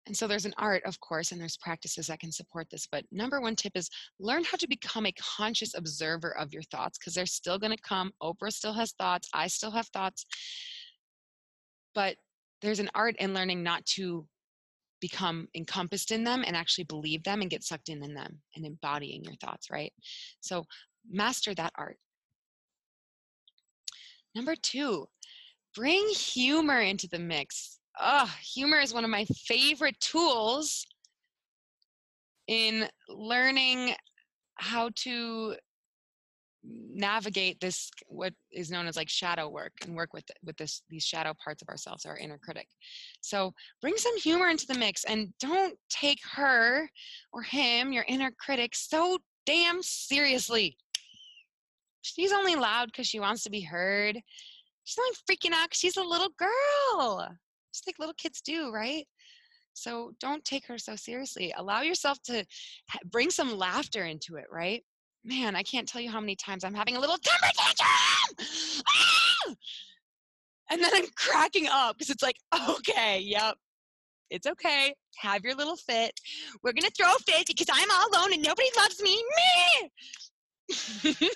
And 0.06 0.14
so 0.14 0.26
there's 0.26 0.44
an 0.44 0.54
art, 0.58 0.82
of 0.84 1.00
course, 1.00 1.32
and 1.32 1.40
there's 1.40 1.56
practices 1.56 2.08
that 2.08 2.20
can 2.20 2.30
support 2.30 2.66
this. 2.70 2.86
But 2.90 3.04
number 3.10 3.40
one 3.40 3.56
tip 3.56 3.72
is 3.74 3.88
learn 4.20 4.44
how 4.44 4.58
to 4.58 4.68
become 4.68 5.06
a 5.06 5.12
conscious 5.12 5.74
observer 5.74 6.36
of 6.36 6.52
your 6.52 6.62
thoughts 6.64 6.98
because 6.98 7.14
they're 7.14 7.24
still 7.24 7.58
going 7.58 7.74
to 7.74 7.82
come. 7.82 8.12
Oprah 8.22 8.52
still 8.52 8.74
has 8.74 8.92
thoughts. 8.92 9.28
I 9.32 9.46
still 9.46 9.70
have 9.70 9.86
thoughts. 9.88 10.26
But 11.94 12.16
there's 12.60 12.80
an 12.80 12.90
art 12.94 13.16
in 13.18 13.32
learning 13.32 13.62
not 13.62 13.86
to 13.86 14.26
become 15.00 15.48
encompassed 15.54 16.10
in 16.10 16.24
them 16.24 16.44
and 16.46 16.56
actually 16.56 16.84
believe 16.84 17.22
them 17.24 17.40
and 17.40 17.50
get 17.50 17.62
sucked 17.62 17.88
in 17.88 18.02
in 18.04 18.14
them 18.14 18.40
and 18.56 18.66
embodying 18.66 19.24
your 19.24 19.34
thoughts, 19.36 19.70
right? 19.70 19.92
So 20.40 20.64
master 21.10 21.54
that 21.54 21.72
art. 21.76 21.96
Number 24.34 24.54
two, 24.56 25.06
bring 25.74 26.08
humor 26.08 26.80
into 26.80 27.08
the 27.08 27.18
mix. 27.18 27.78
Oh, 28.00 28.32
humor 28.42 28.78
is 28.78 28.92
one 28.92 29.04
of 29.04 29.10
my 29.10 29.24
favorite 29.46 29.98
tools 30.00 30.84
in 32.48 32.88
learning 33.08 33.94
how 34.56 34.90
to 34.94 35.54
navigate 36.66 37.60
this 37.60 37.90
what 38.06 38.32
is 38.50 38.70
known 38.70 38.86
as 38.86 38.96
like 38.96 39.08
shadow 39.08 39.48
work 39.48 39.72
and 39.84 39.94
work 39.94 40.14
with 40.14 40.24
with 40.44 40.56
this 40.56 40.82
these 40.88 41.04
shadow 41.04 41.34
parts 41.42 41.60
of 41.62 41.68
ourselves 41.68 42.06
our 42.06 42.16
inner 42.16 42.38
critic. 42.38 42.66
So 43.20 43.52
bring 43.80 43.96
some 43.96 44.16
humor 44.18 44.48
into 44.48 44.66
the 44.66 44.78
mix 44.78 45.04
and 45.04 45.32
don't 45.40 45.76
take 45.90 46.20
her 46.32 46.88
or 47.32 47.42
him 47.42 47.92
your 47.92 48.04
inner 48.08 48.32
critic 48.38 48.74
so 48.74 49.18
damn 49.46 49.82
seriously 49.82 50.76
she's 52.04 52.32
only 52.32 52.54
loud 52.54 52.86
because 52.86 53.06
she 53.06 53.20
wants 53.20 53.42
to 53.42 53.50
be 53.50 53.60
heard 53.60 54.20
she's 54.84 54.98
only 54.98 55.16
freaking 55.28 55.54
out 55.54 55.66
because 55.70 55.78
she's 55.78 55.96
a 55.96 56.02
little 56.02 56.30
girl 56.38 57.28
just 57.74 57.86
like 57.88 57.98
little 57.98 58.14
kids 58.14 58.40
do, 58.40 58.70
right? 58.70 59.06
So 59.74 60.12
don't 60.20 60.44
take 60.44 60.66
her 60.68 60.78
so 60.78 60.94
seriously. 60.94 61.52
Allow 61.56 61.82
yourself 61.82 62.22
to 62.26 62.46
bring 63.10 63.30
some 63.30 63.58
laughter 63.58 64.04
into 64.04 64.36
it, 64.36 64.44
right? 64.50 64.82
Man, 65.24 65.56
I 65.56 65.64
can't 65.64 65.88
tell 65.88 66.00
you 66.00 66.10
how 66.10 66.20
many 66.20 66.36
times 66.36 66.62
I'm 66.62 66.74
having 66.74 66.96
a 66.96 67.00
little 67.00 67.16
temper 67.16 67.52
tantrum. 67.56 68.84
Ah! 68.88 69.54
And 70.70 70.82
then 70.82 70.90
I'm 70.94 71.06
cracking 71.16 71.66
up 71.70 71.96
because 71.96 72.10
it's 72.10 72.22
like, 72.22 72.36
okay, 72.70 73.20
yep, 73.20 73.56
it's 74.30 74.46
okay. 74.46 74.94
Have 75.18 75.44
your 75.44 75.54
little 75.54 75.76
fit. 75.76 76.12
We're 76.62 76.72
going 76.72 76.88
to 76.88 76.92
throw 76.96 77.12
a 77.12 77.18
fit 77.18 77.46
because 77.46 77.66
I'm 77.72 77.90
all 77.90 78.08
alone 78.12 78.32
and 78.32 78.42
nobody 78.42 78.68
loves 78.76 79.02
me. 79.02 79.16
Me! 79.16 79.90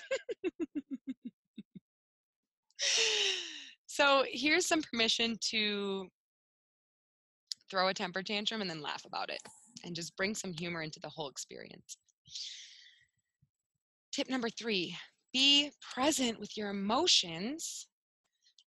so 3.85 4.23
here's 4.27 4.65
some 4.65 4.81
permission 4.81 5.37
to 5.41 6.07
throw 7.69 7.89
a 7.89 7.93
temper 7.93 8.23
tantrum 8.23 8.61
and 8.61 8.69
then 8.69 8.81
laugh 8.81 9.05
about 9.05 9.29
it 9.29 9.41
and 9.83 9.95
just 9.95 10.17
bring 10.17 10.33
some 10.35 10.53
humor 10.53 10.81
into 10.81 10.99
the 10.99 11.09
whole 11.09 11.29
experience. 11.29 11.97
Tip 14.11 14.29
number 14.29 14.49
three 14.49 14.97
be 15.31 15.69
present 15.93 16.39
with 16.39 16.57
your 16.57 16.71
emotions 16.71 17.87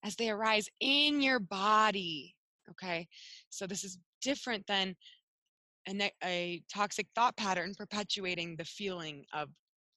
as 0.04 0.14
they 0.16 0.30
arise 0.30 0.68
in 0.80 1.20
your 1.20 1.40
body. 1.40 2.34
Okay, 2.70 3.08
so 3.50 3.66
this 3.66 3.82
is 3.82 3.98
different 4.20 4.64
than 4.66 4.94
a, 5.88 6.10
a 6.22 6.62
toxic 6.72 7.08
thought 7.14 7.36
pattern 7.36 7.74
perpetuating 7.76 8.54
the 8.56 8.64
feeling 8.64 9.24
of 9.34 9.48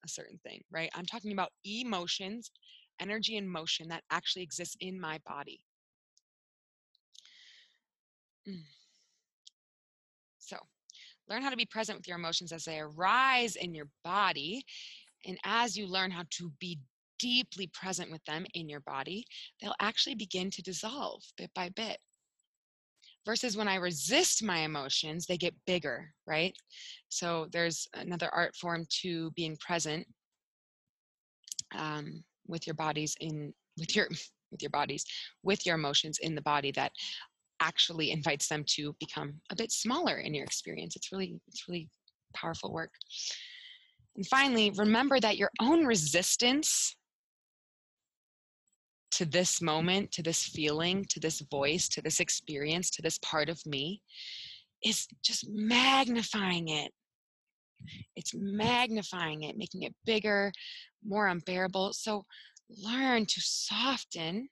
a 0.06 0.10
certain 0.10 0.40
thing, 0.44 0.62
right? 0.72 0.90
I'm 0.96 1.06
talking 1.06 1.32
about 1.32 1.52
emotions, 1.66 2.52
energy, 3.00 3.38
and 3.38 3.50
motion 3.50 3.88
that 3.90 4.04
actually 4.12 4.44
exists 4.44 4.78
in 4.80 5.00
my 5.00 5.20
body. 5.28 5.60
Mm. 8.48 8.64
So, 10.40 10.58
learn 11.28 11.42
how 11.42 11.50
to 11.50 11.58
be 11.58 11.66
present 11.66 11.98
with 11.98 12.08
your 12.08 12.18
emotions 12.18 12.52
as 12.52 12.66
they 12.66 12.80
arise 12.80 13.56
in 13.56 13.74
your 13.74 13.88
body. 14.04 14.64
And 15.26 15.38
as 15.44 15.76
you 15.76 15.88
learn 15.88 16.12
how 16.12 16.24
to 16.38 16.52
be 16.60 16.80
deeply 17.20 17.68
present 17.68 18.12
with 18.12 18.24
them 18.26 18.46
in 18.54 18.70
your 18.70 18.82
body, 18.82 19.26
they'll 19.62 19.76
actually 19.82 20.16
begin 20.16 20.52
to 20.52 20.62
dissolve 20.62 21.24
bit 21.38 21.50
by 21.56 21.70
bit. 21.70 21.98
Versus 23.26 23.58
when 23.58 23.68
I 23.68 23.76
resist 23.76 24.44
my 24.44 24.60
emotions, 24.60 25.26
they 25.26 25.38
get 25.38 25.56
bigger, 25.66 26.14
right? 26.28 26.56
So 27.10 27.48
there's 27.52 27.88
another 27.96 28.30
art 28.34 28.56
form 28.56 28.86
to 29.02 29.32
being 29.32 29.58
present 29.58 30.06
um, 31.76 32.24
with 32.48 32.68
your 32.68 32.76
bodies 32.76 33.16
in 33.20 33.54
with 33.78 33.96
your 33.96 34.08
with 34.52 34.62
your 34.62 34.70
bodies 34.70 35.04
with 35.44 35.66
your 35.66 35.76
emotions 35.76 36.20
in 36.22 36.36
the 36.36 36.42
body 36.42 36.72
that 36.72 36.92
actually 37.60 38.12
invites 38.12 38.48
them 38.48 38.64
to 38.68 38.96
become 39.00 39.34
a 39.52 39.56
bit 39.56 39.72
smaller 39.72 40.18
in 40.20 40.34
your 40.34 40.44
experience. 40.44 40.96
It's 40.96 41.12
really, 41.12 41.40
it's 41.48 41.68
really 41.68 41.90
powerful 42.36 42.72
work. 42.72 42.92
And 44.16 44.26
finally, 44.28 44.72
remember 44.76 45.20
that 45.20 45.38
your 45.38 45.52
own 45.62 45.86
resistance 45.86 46.96
to 49.16 49.26
this 49.26 49.62
moment, 49.62 50.12
to 50.12 50.22
this 50.22 50.44
feeling, 50.44 51.06
to 51.10 51.20
this 51.20 51.42
voice, 51.52 51.88
to 51.90 52.02
this 52.02 52.20
experience, 52.20 52.90
to 52.92 53.02
this 53.02 53.18
part 53.20 53.50
of 53.50 53.66
me 53.66 54.02
is 54.84 55.08
just 55.24 55.48
magnifying 55.50 56.68
it. 56.68 56.92
It's 58.16 58.34
magnifying 58.36 59.44
it, 59.44 59.58
making 59.58 59.84
it 59.84 59.96
bigger, 60.06 60.52
more 61.06 61.28
unbearable. 61.28 61.94
So 61.94 62.26
learn 62.70 63.26
to 63.26 63.42
soften 63.42 64.50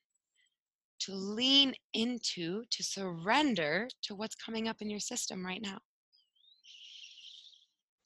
to 1.02 1.14
lean 1.14 1.74
into, 1.94 2.64
to 2.70 2.84
surrender 2.84 3.90
to 4.04 4.16
what's 4.16 4.36
coming 4.36 4.70
up 4.70 4.78
in 4.80 4.90
your 4.90 5.02
system 5.02 5.46
right 5.46 5.62
now. 5.62 5.80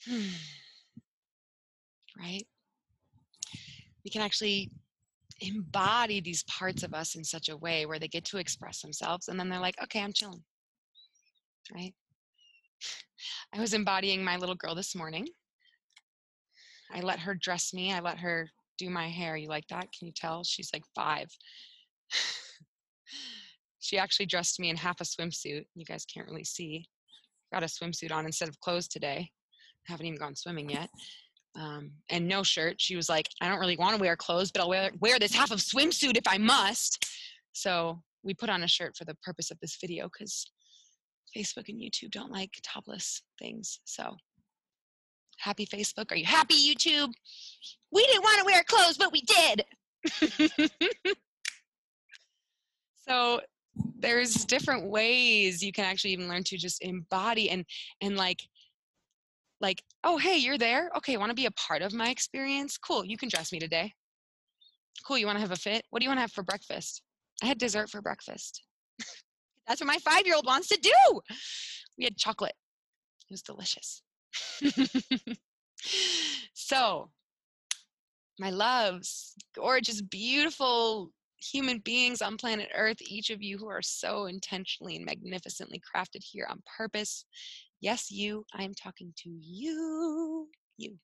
Hmm. 0.08 0.30
right? 2.20 2.48
We 4.04 4.10
can 4.10 4.22
actually 4.22 4.72
embody 5.40 6.20
these 6.20 6.44
parts 6.44 6.84
of 6.84 6.94
us 6.94 7.16
in 7.16 7.24
such 7.24 7.50
a 7.50 7.58
way 7.58 7.86
where 7.86 8.00
they 8.00 8.08
get 8.08 8.26
to 8.26 8.38
express 8.38 8.82
themselves 8.82 9.28
and 9.28 9.40
then 9.40 9.50
they're 9.50 9.60
like, 9.60 9.82
okay, 9.84 10.02
I'm 10.02 10.14
chilling. 10.14 10.44
Right? 11.74 11.94
I 13.54 13.60
was 13.60 13.74
embodying 13.74 14.24
my 14.24 14.38
little 14.38 14.56
girl 14.56 14.76
this 14.76 14.96
morning. 14.96 15.28
I 16.94 17.02
let 17.02 17.20
her 17.20 17.36
dress 17.36 17.74
me, 17.74 17.94
I 17.94 18.00
let 18.00 18.20
her 18.20 18.50
do 18.78 18.90
my 18.90 19.10
hair. 19.10 19.36
You 19.36 19.50
like 19.50 19.68
that? 19.70 19.88
Can 19.98 20.08
you 20.08 20.14
tell? 20.16 20.44
She's 20.44 20.70
like 20.74 20.84
five 20.96 21.28
she 23.80 23.98
actually 23.98 24.26
dressed 24.26 24.60
me 24.60 24.70
in 24.70 24.76
half 24.76 25.02
a 25.02 25.04
swimsuit. 25.04 25.66
You 25.76 25.86
guys 25.86 26.06
can't 26.06 26.28
really 26.28 26.44
see. 26.44 26.86
got 27.54 27.64
a 27.64 27.68
swimsuit 27.68 28.12
on 28.12 28.26
instead 28.26 28.50
of 28.50 28.60
clothes 28.60 28.88
today. 28.88 29.30
Haven't 29.86 30.06
even 30.06 30.20
gone 30.20 30.36
swimming 30.36 30.70
yet. 30.70 30.90
Um, 31.60 31.92
and 32.10 32.28
no 32.28 32.44
shirt. 32.44 32.80
She 32.80 32.96
was 32.96 33.10
like, 33.10 33.28
I 33.42 33.50
don't 33.50 33.60
really 33.60 33.78
want 33.78 33.96
to 33.96 34.02
wear 34.02 34.16
clothes, 34.16 34.52
but 34.52 34.62
I'll 34.62 34.70
wear, 34.70 34.92
wear 35.00 35.18
this 35.18 35.34
half 35.34 35.52
of 35.52 35.60
swimsuit 35.60 36.16
if 36.16 36.28
I 36.28 36.38
must. 36.38 37.04
So 37.54 38.04
we 38.24 38.36
put 38.36 38.50
on 38.50 38.64
a 38.64 38.68
shirt 38.68 38.96
for 38.96 39.06
the 39.06 39.16
purpose 39.24 39.50
of 39.50 39.60
this 39.60 39.78
video 39.82 40.08
because 40.08 40.46
Facebook 41.36 41.70
and 41.70 41.82
YouTube 41.82 42.12
don't 42.12 42.32
like 42.32 42.52
topless 42.64 43.24
things. 43.40 43.80
So 43.86 44.16
happy 45.38 45.66
Facebook. 45.66 46.12
Are 46.12 46.16
you 46.16 46.26
happy, 46.26 46.56
YouTube? 46.56 47.12
We 47.92 48.06
didn't 48.06 48.24
want 48.24 48.40
to 48.40 48.46
wear 48.46 48.64
clothes, 48.64 48.98
but 48.98 49.12
we 49.12 49.22
did. 49.22 50.70
so 53.08 53.42
there's 54.00 54.46
different 54.46 54.90
ways 54.90 55.64
you 55.64 55.72
can 55.72 55.86
actually 55.86 56.12
even 56.12 56.28
learn 56.28 56.44
to 56.44 56.58
just 56.58 56.84
embody 56.84 57.50
and 57.50 57.66
and 58.02 58.18
like 58.18 58.42
like 59.62 59.84
oh 60.04 60.18
hey 60.18 60.38
you're 60.38 60.58
there? 60.58 60.90
Okay 60.98 61.18
want 61.18 61.30
to 61.30 61.36
be 61.36 61.46
a 61.46 61.52
part 61.52 61.82
of 61.82 61.94
my 61.94 62.10
experience? 62.10 62.78
Cool 62.78 63.06
you 63.06 63.18
can 63.18 63.30
dress 63.30 63.52
me 63.52 63.60
today. 63.60 63.94
Cool 65.06 65.18
you 65.18 65.26
want 65.26 65.38
to 65.38 65.42
have 65.42 65.52
a 65.52 65.56
fit? 65.56 65.86
What 65.90 66.00
do 66.00 66.06
you 66.06 66.10
want 66.10 66.18
to 66.18 66.22
have 66.22 66.32
for 66.32 66.44
breakfast? 66.44 67.02
I 67.44 67.46
had 67.46 67.60
dessert 67.60 67.90
for 67.90 68.02
breakfast. 68.02 68.64
That's 69.68 69.82
what 69.82 69.88
my 69.88 69.98
five 69.98 70.26
year 70.26 70.36
old 70.36 70.46
wants 70.46 70.68
to 70.70 70.78
do. 70.78 71.22
We 71.98 72.04
had 72.04 72.18
chocolate. 72.18 72.56
It 73.30 73.34
was 73.34 73.42
delicious. 73.42 74.02
So 76.68 77.12
my 78.40 78.50
loves 78.50 79.36
gorgeous 79.56 80.02
beautiful 80.02 81.12
human 81.40 81.80
beings 81.80 82.22
on 82.22 82.36
planet 82.36 82.68
Earth, 82.76 82.98
each 83.00 83.30
of 83.30 83.42
you 83.42 83.58
who 83.58 83.68
are 83.70 83.82
so 83.82 84.26
intentionally 84.26 84.98
and 84.98 85.06
magnificently 85.06 85.80
crafted 85.80 86.24
here 86.24 86.46
on 86.50 86.62
purpose. 86.78 87.24
Yes, 87.80 88.12
you, 88.12 88.46
I 88.54 88.64
am 88.64 88.74
talking 88.74 89.14
to 89.18 89.30
you. 89.30 90.48
You. 90.78 90.98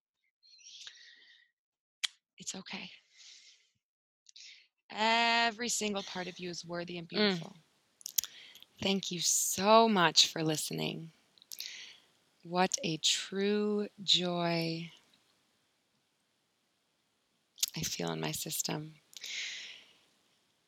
It's 2.38 2.56
okay. 2.56 2.90
Every 4.92 5.70
single 5.70 6.04
part 6.04 6.28
of 6.28 6.40
you 6.40 6.50
is 6.50 6.66
worthy 6.66 6.98
and 6.98 7.08
mm. 7.08 7.10
beautiful. 7.10 7.56
Mm. 7.56 7.64
Thank 8.82 9.12
you 9.12 9.20
so 9.20 9.88
much 9.88 10.28
for 10.28 10.44
listening. 10.44 11.12
What 12.44 12.76
a 12.84 12.98
true 12.98 13.88
joy 14.02 14.92
I 17.76 17.80
feel 17.80 18.12
in 18.12 18.20
my 18.20 18.32
system 18.32 18.94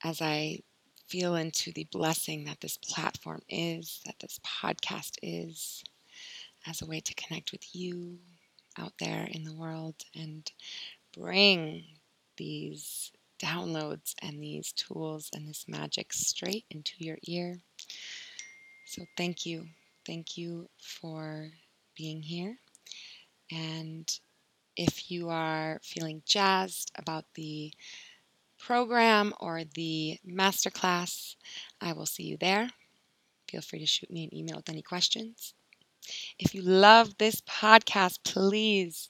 as 0.03 0.21
I 0.21 0.59
feel 1.07 1.35
into 1.35 1.71
the 1.71 1.87
blessing 1.91 2.45
that 2.45 2.61
this 2.61 2.77
platform 2.77 3.41
is, 3.49 4.01
that 4.05 4.19
this 4.19 4.39
podcast 4.45 5.17
is, 5.21 5.83
as 6.67 6.81
a 6.81 6.85
way 6.85 6.99
to 6.99 7.13
connect 7.13 7.51
with 7.51 7.75
you 7.75 8.17
out 8.77 8.93
there 8.99 9.27
in 9.31 9.43
the 9.43 9.53
world 9.53 9.95
and 10.15 10.51
bring 11.17 11.83
these 12.37 13.11
downloads 13.39 14.13
and 14.21 14.41
these 14.41 14.71
tools 14.71 15.29
and 15.33 15.47
this 15.47 15.65
magic 15.67 16.13
straight 16.13 16.65
into 16.69 16.93
your 16.97 17.17
ear. 17.23 17.59
So, 18.85 19.03
thank 19.17 19.45
you. 19.45 19.67
Thank 20.05 20.37
you 20.37 20.69
for 20.79 21.49
being 21.97 22.21
here. 22.21 22.57
And 23.51 24.07
if 24.75 25.09
you 25.09 25.29
are 25.29 25.79
feeling 25.83 26.21
jazzed 26.25 26.91
about 26.95 27.25
the 27.35 27.73
program 28.59 29.33
or 29.39 29.63
the 29.63 30.19
masterclass, 30.27 31.35
I 31.81 31.93
will 31.93 32.05
see 32.05 32.23
you 32.23 32.37
there. 32.37 32.69
Feel 33.49 33.61
free 33.61 33.79
to 33.79 33.85
shoot 33.85 34.11
me 34.11 34.25
an 34.25 34.35
email 34.35 34.57
with 34.57 34.69
any 34.69 34.81
questions. 34.81 35.53
If 36.39 36.53
you 36.55 36.61
love 36.61 37.17
this 37.17 37.41
podcast, 37.41 38.19
please 38.23 39.09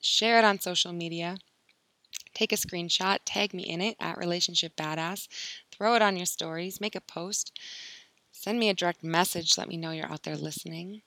share 0.00 0.38
it 0.38 0.44
on 0.44 0.60
social 0.60 0.92
media. 0.92 1.36
Take 2.34 2.52
a 2.52 2.56
screenshot, 2.56 3.18
tag 3.24 3.54
me 3.54 3.62
in 3.64 3.80
it 3.80 3.96
at 4.00 4.18
Relationship 4.18 4.76
Badass, 4.76 5.28
throw 5.70 5.94
it 5.94 6.02
on 6.02 6.16
your 6.16 6.26
stories, 6.26 6.80
make 6.80 6.94
a 6.94 7.00
post, 7.00 7.58
send 8.32 8.58
me 8.58 8.68
a 8.70 8.74
direct 8.74 9.04
message, 9.04 9.58
let 9.58 9.68
me 9.68 9.76
know 9.76 9.92
you're 9.92 10.10
out 10.12 10.24
there 10.24 10.36
listening, 10.36 11.02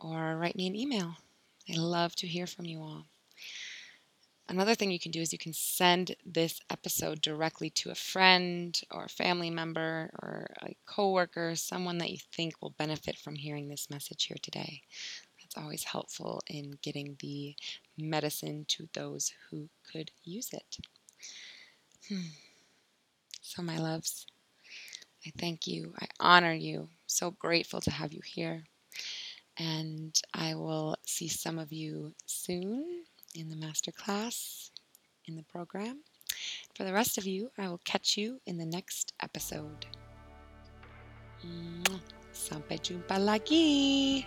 or 0.00 0.36
write 0.36 0.56
me 0.56 0.66
an 0.66 0.76
email. 0.76 1.16
I 1.70 1.76
love 1.78 2.14
to 2.16 2.26
hear 2.26 2.46
from 2.46 2.66
you 2.66 2.80
all. 2.82 3.06
Another 4.52 4.74
thing 4.74 4.90
you 4.90 5.00
can 5.00 5.12
do 5.12 5.22
is 5.22 5.32
you 5.32 5.38
can 5.38 5.54
send 5.54 6.14
this 6.26 6.60
episode 6.68 7.22
directly 7.22 7.70
to 7.70 7.90
a 7.90 7.94
friend 7.94 8.78
or 8.90 9.04
a 9.04 9.08
family 9.08 9.48
member 9.48 10.10
or 10.22 10.50
a 10.60 10.76
coworker, 10.84 11.54
someone 11.54 11.96
that 11.96 12.10
you 12.10 12.18
think 12.34 12.60
will 12.60 12.74
benefit 12.76 13.16
from 13.16 13.34
hearing 13.34 13.70
this 13.70 13.88
message 13.88 14.24
here 14.24 14.36
today. 14.42 14.82
That's 15.40 15.56
always 15.56 15.84
helpful 15.84 16.42
in 16.48 16.76
getting 16.82 17.16
the 17.20 17.56
medicine 17.96 18.66
to 18.68 18.90
those 18.92 19.32
who 19.48 19.70
could 19.90 20.10
use 20.22 20.52
it. 20.52 20.76
Hmm. 22.10 22.28
So, 23.40 23.62
my 23.62 23.78
loves, 23.78 24.26
I 25.26 25.32
thank 25.38 25.66
you. 25.66 25.94
I 25.98 26.08
honor 26.20 26.52
you. 26.52 26.90
So 27.06 27.30
grateful 27.30 27.80
to 27.80 27.90
have 27.90 28.12
you 28.12 28.20
here. 28.22 28.64
And 29.56 30.20
I 30.34 30.56
will 30.56 30.96
see 31.06 31.28
some 31.28 31.58
of 31.58 31.72
you 31.72 32.12
soon 32.26 33.04
in 33.34 33.48
the 33.48 33.56
master 33.56 33.92
class, 33.92 34.70
in 35.26 35.36
the 35.36 35.42
program. 35.44 36.02
For 36.74 36.84
the 36.84 36.92
rest 36.92 37.18
of 37.18 37.26
you, 37.26 37.50
I 37.58 37.68
will 37.68 37.80
catch 37.84 38.16
you 38.16 38.40
in 38.46 38.58
the 38.58 38.66
next 38.66 39.12
episode. 39.22 39.86
Sampai 42.32 42.80
jumpa 42.80 43.20
lagi. 43.20 44.24